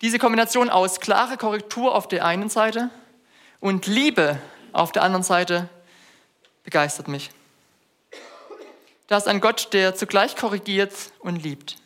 Diese 0.00 0.18
Kombination 0.18 0.68
aus 0.68 0.98
klare 0.98 1.36
Korrektur 1.36 1.94
auf 1.94 2.08
der 2.08 2.24
einen 2.24 2.48
Seite 2.48 2.90
und 3.60 3.86
Liebe 3.86 4.40
auf 4.72 4.90
der 4.90 5.04
anderen 5.04 5.22
Seite 5.22 5.68
begeistert 6.64 7.06
mich. 7.06 7.30
Da 9.08 9.16
ist 9.16 9.26
ein 9.26 9.40
Gott, 9.40 9.72
der 9.72 9.94
zugleich 9.94 10.36
korrigiert 10.36 10.92
und 11.20 11.42
liebt. 11.42 11.78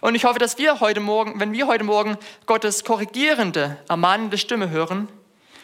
Und 0.00 0.16
ich 0.16 0.24
hoffe, 0.24 0.40
dass 0.40 0.58
wir 0.58 0.80
heute 0.80 0.98
Morgen, 0.98 1.38
wenn 1.38 1.52
wir 1.52 1.68
heute 1.68 1.84
Morgen 1.84 2.18
Gottes 2.46 2.82
korrigierende, 2.82 3.78
ermahnende 3.88 4.36
Stimme 4.38 4.70
hören, 4.70 5.08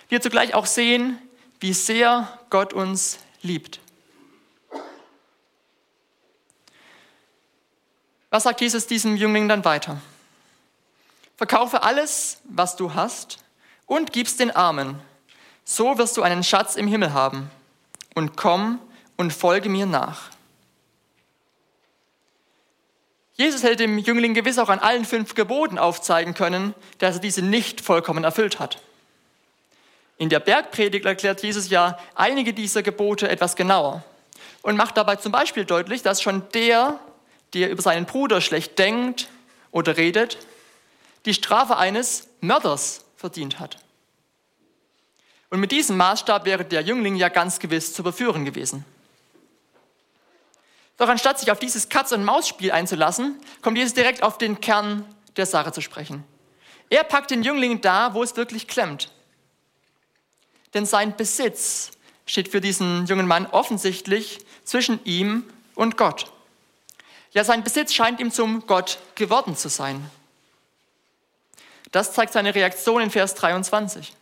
wir 0.09 0.21
zugleich 0.21 0.55
auch 0.55 0.67
sehen, 0.67 1.19
wie 1.59 1.73
sehr 1.73 2.39
Gott 2.49 2.73
uns 2.73 3.19
liebt. 3.43 3.81
Was 8.31 8.45
sagt 8.45 8.61
Jesus 8.61 8.87
diesem 8.87 9.17
Jüngling 9.17 9.49
dann 9.49 9.65
weiter? 9.65 10.01
Verkaufe 11.37 11.83
alles, 11.83 12.41
was 12.45 12.77
du 12.77 12.95
hast, 12.95 13.39
und 13.87 14.13
gib's 14.13 14.37
den 14.37 14.53
Armen. 14.53 15.01
So 15.65 15.99
wirst 15.99 16.17
du 16.17 16.23
einen 16.23 16.45
Schatz 16.45 16.77
im 16.77 16.87
Himmel 16.87 17.13
haben. 17.13 17.51
Und 18.15 18.37
komm 18.37 18.79
und 19.17 19.33
folge 19.33 19.69
mir 19.69 19.87
nach. 19.87 20.30
Jesus 23.41 23.63
hätte 23.63 23.77
dem 23.77 23.97
Jüngling 23.97 24.35
gewiss 24.35 24.59
auch 24.59 24.69
an 24.69 24.81
allen 24.81 25.07
fünf 25.07 25.35
Geboten 25.35 25.79
aufzeigen 25.79 26.35
können, 26.35 26.75
dass 26.99 27.15
er 27.15 27.21
diese 27.23 27.41
nicht 27.41 27.81
vollkommen 27.81 28.23
erfüllt 28.23 28.59
hat. 28.59 28.83
In 30.19 30.29
der 30.29 30.41
Bergpredigt 30.41 31.07
erklärt 31.07 31.43
Jesus 31.43 31.71
ja 31.71 31.99
einige 32.15 32.53
dieser 32.53 32.83
Gebote 32.83 33.31
etwas 33.31 33.57
genauer 33.57 34.05
und 34.61 34.77
macht 34.77 34.99
dabei 34.99 35.17
zum 35.17 35.33
Beispiel 35.33 35.65
deutlich, 35.65 36.03
dass 36.03 36.21
schon 36.21 36.43
der, 36.53 37.01
der 37.55 37.71
über 37.71 37.81
seinen 37.81 38.05
Bruder 38.05 38.43
schlecht 38.43 38.79
denkt 38.79 39.29
oder 39.71 39.97
redet, 39.97 40.37
die 41.25 41.33
Strafe 41.33 41.79
eines 41.79 42.29
Mörders 42.43 43.07
verdient 43.17 43.59
hat. 43.59 43.79
Und 45.49 45.61
mit 45.61 45.73
diesem 45.73 45.97
Maßstab 45.97 46.45
wäre 46.45 46.67
der 46.67 46.83
Jüngling 46.83 47.17
ja 47.17 47.31
ganz 47.31 47.59
gewiss 47.59 47.95
zu 47.95 48.03
überführen 48.03 48.45
gewesen. 48.45 48.85
Doch 51.01 51.09
anstatt 51.09 51.39
sich 51.39 51.51
auf 51.51 51.59
dieses 51.59 51.89
Katz-und-Maus-Spiel 51.89 52.73
einzulassen, 52.73 53.41
kommt 53.63 53.79
Jesus 53.79 53.95
direkt 53.95 54.23
auf 54.23 54.37
den 54.37 54.61
Kern 54.61 55.07
der 55.39 55.47
Sache 55.47 55.73
zu 55.73 55.81
sprechen. 55.81 56.25
Er 56.91 57.05
packt 57.05 57.31
den 57.31 57.43
Jüngling 57.43 57.81
da, 57.81 58.13
wo 58.13 58.23
es 58.23 58.37
wirklich 58.37 58.69
klemmt. 58.69 59.11
Denn 60.75 60.85
sein 60.85 61.17
Besitz 61.17 61.93
steht 62.27 62.49
für 62.49 62.61
diesen 62.61 63.07
jungen 63.07 63.27
Mann 63.27 63.47
offensichtlich 63.47 64.45
zwischen 64.65 65.03
ihm 65.05 65.49
und 65.75 65.97
Gott. 65.97 66.31
Ja, 67.33 67.45
sein 67.45 67.65
Besitz 67.65 67.95
scheint 67.95 68.21
ihm 68.21 68.31
zum 68.31 68.67
Gott 68.67 68.99
geworden 69.15 69.57
zu 69.57 69.71
sein. 69.71 70.05
Das 71.93 72.13
zeigt 72.13 72.35
seine 72.35 72.55
Reaktion 72.55 73.01
in 73.01 73.11
Vers 73.11 73.35
23. 73.37 74.13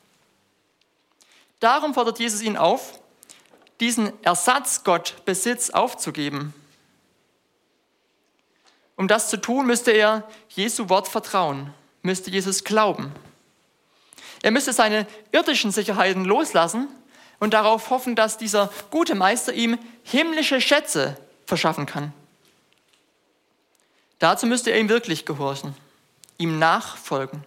Darum 1.58 1.92
fordert 1.92 2.20
Jesus 2.20 2.40
ihn 2.40 2.56
auf, 2.56 3.00
diesen 3.80 4.12
Ersatzgott 4.22 5.24
Besitz 5.24 5.70
aufzugeben. 5.70 6.54
Um 8.98 9.06
das 9.06 9.30
zu 9.30 9.40
tun, 9.40 9.64
müsste 9.64 9.92
er 9.92 10.24
Jesu 10.48 10.88
Wort 10.88 11.06
vertrauen, 11.06 11.72
müsste 12.02 12.32
Jesus 12.32 12.64
glauben. 12.64 13.12
Er 14.42 14.50
müsste 14.50 14.72
seine 14.72 15.06
irdischen 15.30 15.70
Sicherheiten 15.70 16.24
loslassen 16.24 16.88
und 17.38 17.54
darauf 17.54 17.90
hoffen, 17.90 18.16
dass 18.16 18.38
dieser 18.38 18.72
gute 18.90 19.14
Meister 19.14 19.52
ihm 19.52 19.78
himmlische 20.02 20.60
Schätze 20.60 21.16
verschaffen 21.46 21.86
kann. 21.86 22.12
Dazu 24.18 24.46
müsste 24.46 24.72
er 24.72 24.80
ihm 24.80 24.88
wirklich 24.88 25.24
gehorchen, 25.24 25.76
ihm 26.36 26.58
nachfolgen. 26.58 27.44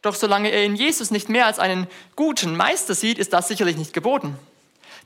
Doch 0.00 0.14
solange 0.14 0.48
er 0.48 0.64
in 0.64 0.74
Jesus 0.74 1.10
nicht 1.10 1.28
mehr 1.28 1.44
als 1.44 1.58
einen 1.58 1.86
guten 2.16 2.56
Meister 2.56 2.94
sieht, 2.94 3.18
ist 3.18 3.34
das 3.34 3.46
sicherlich 3.46 3.76
nicht 3.76 3.92
geboten. 3.92 4.38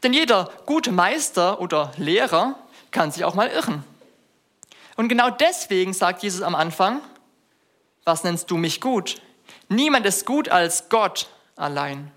Denn 0.04 0.12
jeder 0.12 0.48
gute 0.64 0.92
Meister 0.92 1.60
oder 1.60 1.92
Lehrer 1.96 2.54
kann 2.92 3.10
sich 3.10 3.24
auch 3.24 3.34
mal 3.34 3.48
irren. 3.48 3.82
Und 4.96 5.08
genau 5.08 5.30
deswegen 5.30 5.92
sagt 5.92 6.22
Jesus 6.22 6.42
am 6.42 6.54
Anfang, 6.54 7.00
was 8.04 8.24
nennst 8.24 8.50
du 8.50 8.56
mich 8.56 8.80
gut? 8.80 9.20
Niemand 9.68 10.06
ist 10.06 10.26
gut 10.26 10.48
als 10.48 10.88
Gott 10.88 11.28
allein. 11.56 12.10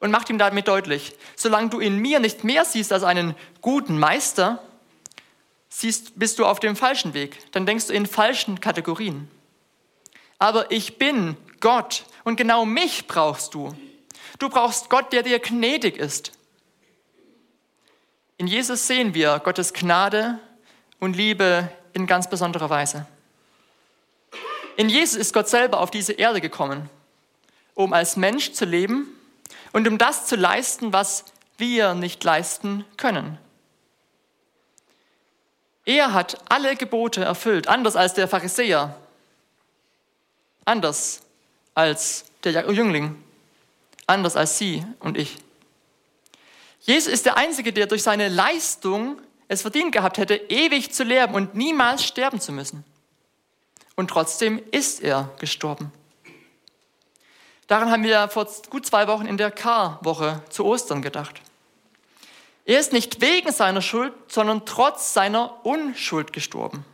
Und 0.00 0.10
macht 0.10 0.30
ihm 0.30 0.38
damit 0.38 0.66
deutlich, 0.66 1.14
solange 1.36 1.68
du 1.68 1.78
in 1.78 1.98
mir 1.98 2.18
nicht 2.18 2.42
mehr 2.42 2.64
siehst 2.64 2.92
als 2.92 3.04
einen 3.04 3.36
guten 3.60 3.98
Meister, 3.98 4.62
siehst, 5.68 6.18
bist 6.18 6.38
du 6.38 6.46
auf 6.46 6.58
dem 6.58 6.74
falschen 6.74 7.14
Weg. 7.14 7.38
Dann 7.52 7.66
denkst 7.66 7.86
du 7.86 7.92
in 7.92 8.06
falschen 8.06 8.60
Kategorien. 8.60 9.30
Aber 10.38 10.70
ich 10.72 10.98
bin 10.98 11.36
Gott 11.60 12.04
und 12.24 12.36
genau 12.36 12.64
mich 12.64 13.06
brauchst 13.06 13.54
du. 13.54 13.76
Du 14.38 14.48
brauchst 14.48 14.90
Gott, 14.90 15.12
der 15.12 15.22
dir 15.22 15.38
gnädig 15.38 15.96
ist. 15.96 16.32
In 18.38 18.48
Jesus 18.48 18.88
sehen 18.88 19.14
wir 19.14 19.38
Gottes 19.38 19.72
Gnade 19.72 20.40
und 21.02 21.16
Liebe 21.16 21.68
in 21.94 22.06
ganz 22.06 22.30
besonderer 22.30 22.70
Weise. 22.70 23.06
In 24.76 24.88
Jesus 24.88 25.16
ist 25.16 25.34
Gott 25.34 25.48
selber 25.48 25.80
auf 25.80 25.90
diese 25.90 26.12
Erde 26.12 26.40
gekommen, 26.40 26.88
um 27.74 27.92
als 27.92 28.16
Mensch 28.16 28.52
zu 28.52 28.64
leben 28.64 29.08
und 29.72 29.88
um 29.88 29.98
das 29.98 30.26
zu 30.26 30.36
leisten, 30.36 30.92
was 30.92 31.24
wir 31.58 31.94
nicht 31.94 32.22
leisten 32.22 32.84
können. 32.96 33.36
Er 35.84 36.12
hat 36.12 36.38
alle 36.48 36.76
Gebote 36.76 37.24
erfüllt, 37.24 37.66
anders 37.66 37.96
als 37.96 38.14
der 38.14 38.28
Pharisäer, 38.28 38.94
anders 40.64 41.22
als 41.74 42.26
der 42.44 42.70
Jüngling, 42.70 43.20
anders 44.06 44.36
als 44.36 44.56
Sie 44.56 44.86
und 45.00 45.18
ich. 45.18 45.38
Jesus 46.82 47.12
ist 47.12 47.26
der 47.26 47.36
Einzige, 47.36 47.72
der 47.72 47.88
durch 47.88 48.04
seine 48.04 48.28
Leistung 48.28 49.20
es 49.52 49.60
verdient 49.60 49.92
gehabt 49.92 50.16
hätte, 50.16 50.34
ewig 50.34 50.94
zu 50.94 51.04
leben 51.04 51.34
und 51.34 51.54
niemals 51.54 52.02
sterben 52.02 52.40
zu 52.40 52.52
müssen. 52.52 52.84
Und 53.96 54.08
trotzdem 54.08 54.62
ist 54.70 55.02
er 55.02 55.28
gestorben. 55.38 55.92
Daran 57.66 57.90
haben 57.90 58.02
wir 58.02 58.28
vor 58.28 58.48
gut 58.70 58.86
zwei 58.86 59.06
Wochen 59.08 59.26
in 59.26 59.36
der 59.36 59.50
Karwoche 59.50 60.42
zu 60.48 60.64
Ostern 60.64 61.02
gedacht. 61.02 61.42
Er 62.64 62.80
ist 62.80 62.94
nicht 62.94 63.20
wegen 63.20 63.52
seiner 63.52 63.82
Schuld, 63.82 64.14
sondern 64.26 64.64
trotz 64.64 65.12
seiner 65.12 65.66
Unschuld 65.66 66.32
gestorben. 66.32 66.86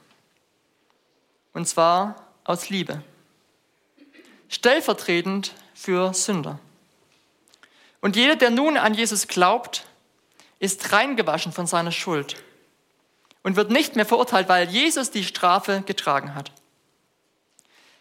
Und 1.53 1.69
zwar 1.69 2.17
aus 2.43 2.71
Liebe. 2.71 3.05
Stellvertretend 4.49 5.55
für 5.75 6.13
Sünder. 6.13 6.59
Und 8.01 8.17
jeder, 8.17 8.35
der 8.35 8.51
nun 8.51 8.77
an 8.77 8.95
Jesus 8.95 9.29
glaubt, 9.29 9.87
ist 10.59 10.91
reingewaschen 10.91 11.53
von 11.53 11.69
seiner 11.69 11.93
Schuld 11.93 12.35
und 13.43 13.57
wird 13.57 13.71
nicht 13.71 13.97
mehr 13.97 14.07
verurteilt, 14.07 14.49
weil 14.49 14.69
Jesus 14.69 15.11
die 15.11 15.25
Strafe 15.25 15.83
getragen 15.87 16.35
hat. 16.35 16.53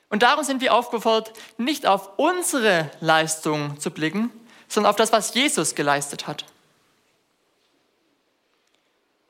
Und 0.10 0.24
darum 0.24 0.44
sind 0.44 0.62
wir 0.62 0.74
aufgefordert, 0.74 1.34
nicht 1.58 1.86
auf 1.86 2.18
unsere 2.18 2.90
Leistung 3.02 3.80
zu 3.80 3.92
blicken, 3.92 4.32
sondern 4.68 4.90
auf 4.90 4.96
das, 4.96 5.12
was 5.12 5.34
Jesus 5.34 5.76
geleistet 5.76 6.28
hat. 6.28 6.46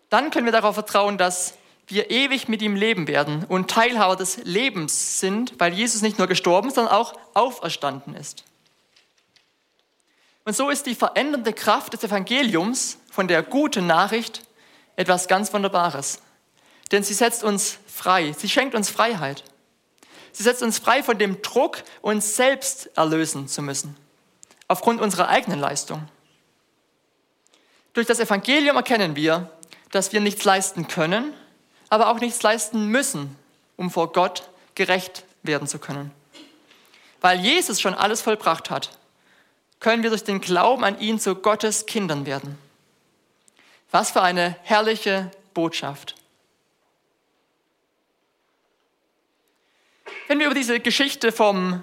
Dann 0.09 0.31
können 0.31 0.45
wir 0.45 0.51
darauf 0.51 0.75
vertrauen, 0.75 1.17
dass 1.17 1.55
wir 1.87 2.11
ewig 2.11 2.47
mit 2.47 2.61
ihm 2.61 2.75
leben 2.75 3.07
werden 3.07 3.45
und 3.47 3.69
Teilhaber 3.69 4.15
des 4.15 4.37
Lebens 4.43 5.19
sind, 5.19 5.59
weil 5.59 5.73
Jesus 5.73 6.01
nicht 6.01 6.17
nur 6.17 6.27
gestorben, 6.27 6.69
sondern 6.69 6.93
auch 6.93 7.13
auferstanden 7.33 8.13
ist. 8.13 8.43
Und 10.43 10.55
so 10.55 10.69
ist 10.69 10.85
die 10.85 10.95
verändernde 10.95 11.53
Kraft 11.53 11.93
des 11.93 12.03
Evangeliums 12.03 12.99
von 13.11 13.27
der 13.27 13.43
guten 13.43 13.87
Nachricht 13.87 14.46
etwas 14.97 15.29
ganz 15.29 15.53
Wunderbares. 15.53 16.19
Denn 16.91 17.03
sie 17.03 17.13
setzt 17.13 17.45
uns 17.45 17.77
frei, 17.87 18.35
sie 18.37 18.49
schenkt 18.49 18.75
uns 18.75 18.89
Freiheit. 18.89 19.45
Sie 20.33 20.43
setzt 20.43 20.61
uns 20.61 20.77
frei 20.77 21.01
von 21.01 21.17
dem 21.17 21.41
Druck, 21.41 21.83
uns 22.01 22.35
selbst 22.35 22.89
erlösen 22.97 23.47
zu 23.47 23.61
müssen, 23.61 23.95
aufgrund 24.67 25.01
unserer 25.01 25.29
eigenen 25.29 25.59
Leistung. 25.59 26.07
Durch 27.93 28.05
das 28.05 28.19
Evangelium 28.19 28.75
erkennen 28.75 29.15
wir, 29.15 29.49
dass 29.91 30.13
wir 30.13 30.19
nichts 30.19 30.43
leisten 30.43 30.87
können, 30.87 31.33
aber 31.89 32.09
auch 32.09 32.19
nichts 32.19 32.43
leisten 32.43 32.87
müssen, 32.87 33.35
um 33.77 33.89
vor 33.89 34.11
Gott 34.11 34.49
gerecht 34.75 35.23
werden 35.41 35.67
zu 35.67 35.79
können. 35.79 36.11
Weil 37.21 37.39
Jesus 37.39 37.81
schon 37.81 37.95
alles 37.95 38.21
vollbracht 38.21 38.69
hat, 38.69 38.91
können 39.79 40.03
wir 40.03 40.09
durch 40.09 40.23
den 40.23 40.41
Glauben 40.41 40.83
an 40.83 40.99
ihn 40.99 41.19
zu 41.19 41.35
Gottes 41.35 41.85
Kindern 41.85 42.25
werden. 42.25 42.57
Was 43.91 44.11
für 44.11 44.21
eine 44.21 44.55
herrliche 44.63 45.31
Botschaft. 45.53 46.15
Wenn 50.27 50.39
wir 50.39 50.47
über 50.47 50.55
diese 50.55 50.79
Geschichte 50.79 51.31
vom 51.31 51.81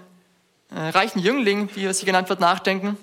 äh, 0.71 0.79
reichen 0.79 1.19
Jüngling, 1.19 1.71
wie 1.75 1.91
sie 1.93 2.05
genannt 2.05 2.29
wird, 2.29 2.41
nachdenken, 2.41 2.99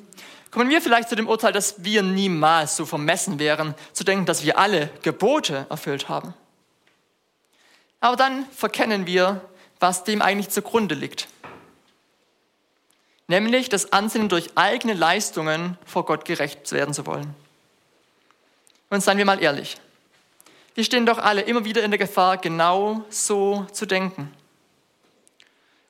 kommen 0.51 0.69
wir 0.69 0.81
vielleicht 0.81 1.09
zu 1.09 1.15
dem 1.15 1.27
Urteil, 1.27 1.51
dass 1.51 1.83
wir 1.83 2.03
niemals 2.03 2.75
so 2.75 2.85
vermessen 2.85 3.39
wären, 3.39 3.73
zu 3.93 4.03
denken, 4.03 4.25
dass 4.25 4.43
wir 4.43 4.59
alle 4.59 4.89
Gebote 5.01 5.65
erfüllt 5.69 6.09
haben. 6.09 6.33
Aber 8.01 8.17
dann 8.17 8.45
verkennen 8.51 9.07
wir, 9.07 9.41
was 9.79 10.03
dem 10.03 10.21
eigentlich 10.21 10.49
zugrunde 10.49 10.95
liegt. 10.95 11.27
Nämlich 13.27 13.69
das 13.69 13.93
Ansinnen, 13.93 14.29
durch 14.29 14.49
eigene 14.55 14.93
Leistungen 14.93 15.77
vor 15.85 16.05
Gott 16.05 16.25
gerecht 16.25 16.71
werden 16.71 16.93
zu 16.93 17.05
wollen. 17.05 17.33
Und 18.91 19.01
seien 19.01 19.17
wir 19.17 19.25
mal 19.25 19.41
ehrlich, 19.41 19.77
wir 20.75 20.83
stehen 20.83 21.05
doch 21.05 21.17
alle 21.17 21.41
immer 21.41 21.63
wieder 21.63 21.81
in 21.81 21.91
der 21.91 21.97
Gefahr, 21.97 22.37
genau 22.37 23.05
so 23.09 23.65
zu 23.71 23.85
denken. 23.85 24.31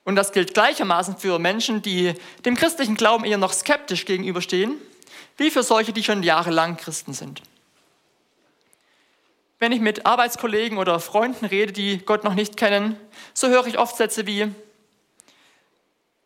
Und 0.04 0.16
das 0.16 0.32
gilt 0.32 0.54
gleichermaßen 0.54 1.18
für 1.18 1.40
Menschen, 1.40 1.82
die 1.82 2.14
dem 2.46 2.56
christlichen 2.56 2.96
Glauben 2.96 3.26
eher 3.26 3.40
noch 3.40 3.54
skeptisch 3.54 4.06
gegenüberstehen, 4.06 4.76
wie 5.38 5.50
für 5.50 5.64
solche, 5.64 5.94
die 5.94 6.04
schon 6.04 6.22
jahrelang 6.22 6.78
Christen 6.78 7.14
sind. 7.14 7.42
Wenn 9.58 9.72
ich 9.72 9.82
mit 9.82 10.06
Arbeitskollegen 10.06 10.78
oder 10.78 11.00
Freunden 11.00 11.46
rede, 11.46 11.74
die 11.74 11.98
Gott 11.98 12.24
noch 12.24 12.36
nicht 12.36 12.56
kennen, 12.56 12.98
so 13.34 13.48
höre 13.48 13.66
ich 13.66 13.80
oft 13.80 13.98
Sätze 13.98 14.28
wie, 14.28 14.52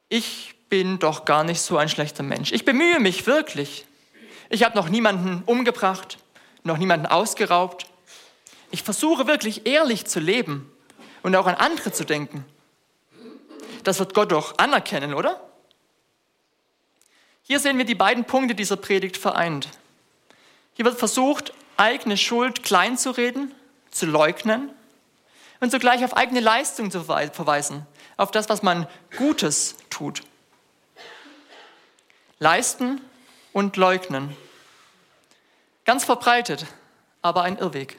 ich 0.09 0.55
bin 0.67 0.99
doch 0.99 1.23
gar 1.23 1.45
nicht 1.45 1.61
so 1.61 1.77
ein 1.77 1.87
schlechter 1.87 2.23
Mensch. 2.23 2.51
Ich 2.51 2.65
bemühe 2.65 2.99
mich 2.99 3.27
wirklich. 3.27 3.85
Ich 4.49 4.63
habe 4.63 4.75
noch 4.75 4.89
niemanden 4.89 5.41
umgebracht, 5.45 6.17
noch 6.65 6.77
niemanden 6.77 7.05
ausgeraubt. 7.05 7.85
Ich 8.71 8.83
versuche 8.83 9.27
wirklich 9.27 9.65
ehrlich 9.65 10.05
zu 10.05 10.19
leben 10.19 10.71
und 11.23 11.35
auch 11.35 11.47
an 11.47 11.55
andere 11.55 11.91
zu 11.91 12.03
denken. 12.03 12.45
Das 13.83 13.99
wird 13.99 14.13
Gott 14.13 14.31
doch 14.31 14.57
anerkennen, 14.57 15.13
oder? 15.13 15.39
Hier 17.43 17.59
sehen 17.59 17.77
wir 17.77 17.85
die 17.85 17.95
beiden 17.95 18.25
Punkte 18.25 18.55
dieser 18.55 18.75
Predigt 18.75 19.17
vereint. 19.17 19.69
Hier 20.73 20.85
wird 20.85 20.97
versucht, 20.97 21.53
eigene 21.77 22.17
Schuld 22.17 22.63
kleinzureden, 22.63 23.53
zu 23.91 24.07
leugnen 24.07 24.71
und 25.59 25.71
zugleich 25.71 26.03
auf 26.03 26.17
eigene 26.17 26.39
Leistung 26.41 26.91
zu 26.91 27.03
verweisen, 27.03 27.85
auf 28.17 28.31
das, 28.31 28.49
was 28.49 28.63
man 28.63 28.87
Gutes 29.17 29.77
tut. 29.89 30.23
Leisten 32.39 32.99
und 33.53 33.77
leugnen. 33.77 34.35
Ganz 35.85 36.03
verbreitet, 36.03 36.65
aber 37.21 37.43
ein 37.43 37.57
Irrweg. 37.57 37.97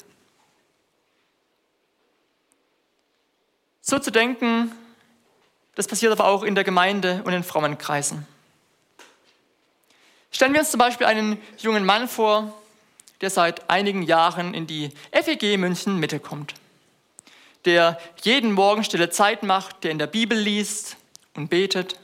So 3.80 4.00
zu 4.00 4.10
denken, 4.10 4.72
das 5.76 5.86
passiert 5.86 6.10
aber 6.10 6.24
auch 6.24 6.42
in 6.42 6.56
der 6.56 6.64
Gemeinde 6.64 7.22
und 7.24 7.32
in 7.32 7.44
frommen 7.44 7.78
Kreisen. 7.78 8.26
Stellen 10.32 10.52
wir 10.52 10.60
uns 10.60 10.72
zum 10.72 10.78
Beispiel 10.78 11.06
einen 11.06 11.40
jungen 11.58 11.86
Mann 11.86 12.08
vor, 12.08 12.52
der 13.20 13.30
seit 13.30 13.70
einigen 13.70 14.02
Jahren 14.02 14.52
in 14.52 14.66
die 14.66 14.90
FEG 15.12 15.56
München 15.56 15.98
Mitte 15.98 16.18
kommt, 16.18 16.54
der 17.64 17.98
jeden 18.22 18.52
Morgen 18.52 18.84
stille 18.84 19.10
Zeit 19.10 19.44
macht, 19.44 19.84
der 19.84 19.92
in 19.92 19.98
der 19.98 20.08
Bibel 20.08 20.36
liest 20.36 20.96
und 21.34 21.48
betet, 21.48 21.98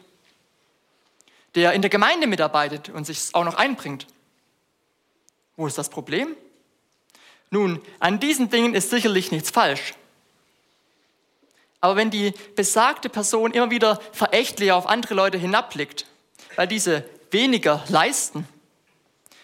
der 1.55 1.73
in 1.73 1.83
der 1.83 1.91
Gemeinde 1.91 2.27
mitarbeitet 2.27 2.89
und 2.89 3.05
sich 3.05 3.35
auch 3.35 3.45
noch 3.45 3.57
einbringt. 3.57 4.07
Wo 5.57 5.67
ist 5.67 5.79
das 5.79 5.89
Problem? 5.89 6.37
Nun, 7.51 7.83
an 7.99 8.19
diesen 8.19 8.49
Dingen 8.49 8.75
ist 8.75 8.91
sicherlich 8.91 9.31
nichts 9.31 9.51
falsch. 9.51 9.95
Aber 11.81 11.97
wenn 11.97 12.11
die 12.11 12.33
besagte 12.55 13.09
Person 13.09 13.53
immer 13.53 13.71
wieder 13.71 14.01
verächtlich 14.13 14.73
auf 14.73 14.87
andere 14.87 15.15
Leute 15.15 15.37
hinabblickt, 15.37 16.07
weil 16.57 16.69
diese 16.69 17.05
weniger 17.31 17.85
leisten 17.89 18.47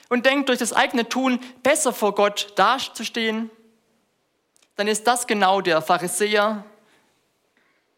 und 0.08 0.24
denkt, 0.24 0.48
durch 0.48 0.58
das 0.58 0.72
eigene 0.72 1.08
Tun 1.08 1.40
besser 1.62 1.92
vor 1.92 2.14
Gott 2.14 2.52
dazustehen, 2.56 3.50
dann 4.76 4.86
ist 4.86 5.06
das 5.06 5.26
genau 5.26 5.60
der 5.60 5.82
Pharisäer 5.82 6.64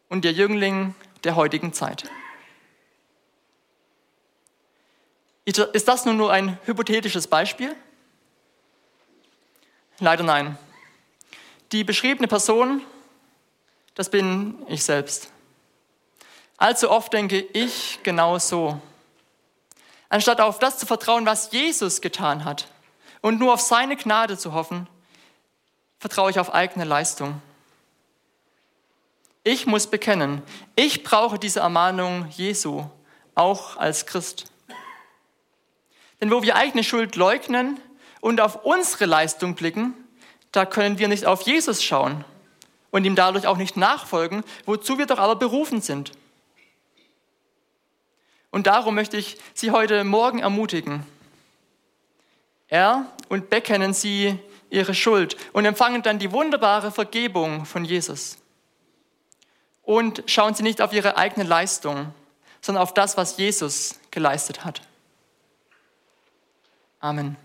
und 0.09 0.25
der 0.25 0.31
Jüngling 0.31 0.95
der 1.23 1.35
heutigen 1.35 1.71
Zeit. 1.71 2.09
Ist 5.45 5.87
das 5.87 6.05
nun 6.05 6.17
nur 6.17 6.31
ein 6.31 6.57
hypothetisches 6.65 7.27
Beispiel? 7.27 7.75
Leider 10.01 10.23
nein. 10.23 10.57
Die 11.71 11.83
beschriebene 11.83 12.27
Person, 12.27 12.81
das 13.93 14.09
bin 14.09 14.57
ich 14.67 14.83
selbst. 14.83 15.29
Allzu 16.57 16.89
oft 16.89 17.13
denke 17.13 17.39
ich 17.39 17.99
genau 18.01 18.39
so. 18.39 18.81
Anstatt 20.09 20.41
auf 20.41 20.57
das 20.57 20.79
zu 20.79 20.87
vertrauen, 20.87 21.27
was 21.27 21.51
Jesus 21.51 22.01
getan 22.01 22.45
hat 22.45 22.67
und 23.21 23.39
nur 23.39 23.53
auf 23.53 23.61
seine 23.61 23.95
Gnade 23.95 24.39
zu 24.39 24.53
hoffen, 24.53 24.87
vertraue 25.99 26.31
ich 26.31 26.39
auf 26.39 26.51
eigene 26.51 26.85
Leistung. 26.85 27.39
Ich 29.43 29.67
muss 29.67 29.85
bekennen, 29.85 30.41
ich 30.75 31.03
brauche 31.03 31.37
diese 31.37 31.59
Ermahnung 31.59 32.27
Jesu, 32.31 32.85
auch 33.35 33.77
als 33.77 34.07
Christ. 34.07 34.51
Denn 36.19 36.31
wo 36.31 36.41
wir 36.41 36.55
eigene 36.55 36.83
Schuld 36.83 37.15
leugnen, 37.15 37.79
und 38.21 38.39
auf 38.39 38.63
unsere 38.63 39.05
Leistung 39.05 39.55
blicken, 39.55 39.93
da 40.51 40.65
können 40.65 40.99
wir 40.99 41.07
nicht 41.07 41.25
auf 41.25 41.41
Jesus 41.41 41.83
schauen 41.83 42.23
und 42.91 43.03
ihm 43.05 43.15
dadurch 43.15 43.47
auch 43.47 43.57
nicht 43.57 43.75
nachfolgen, 43.75 44.43
wozu 44.65 44.97
wir 44.97 45.05
doch 45.05 45.19
aber 45.19 45.35
berufen 45.35 45.81
sind. 45.81 46.11
Und 48.51 48.67
darum 48.67 48.95
möchte 48.95 49.17
ich 49.17 49.37
Sie 49.53 49.71
heute 49.71 50.03
Morgen 50.03 50.39
ermutigen. 50.39 51.05
Er 52.67 53.05
und 53.29 53.49
bekennen 53.49 53.93
Sie 53.93 54.37
ihre 54.69 54.93
Schuld 54.93 55.35
und 55.53 55.65
empfangen 55.65 56.01
dann 56.01 56.19
die 56.19 56.31
wunderbare 56.31 56.91
Vergebung 56.91 57.65
von 57.65 57.85
Jesus. 57.85 58.37
Und 59.83 60.23
schauen 60.27 60.53
Sie 60.53 60.63
nicht 60.63 60.81
auf 60.81 60.93
Ihre 60.93 61.17
eigene 61.17 61.45
Leistung, 61.45 62.13
sondern 62.61 62.83
auf 62.83 62.93
das, 62.93 63.17
was 63.17 63.37
Jesus 63.37 63.99
geleistet 64.11 64.63
hat. 64.63 64.81
Amen. 66.99 67.35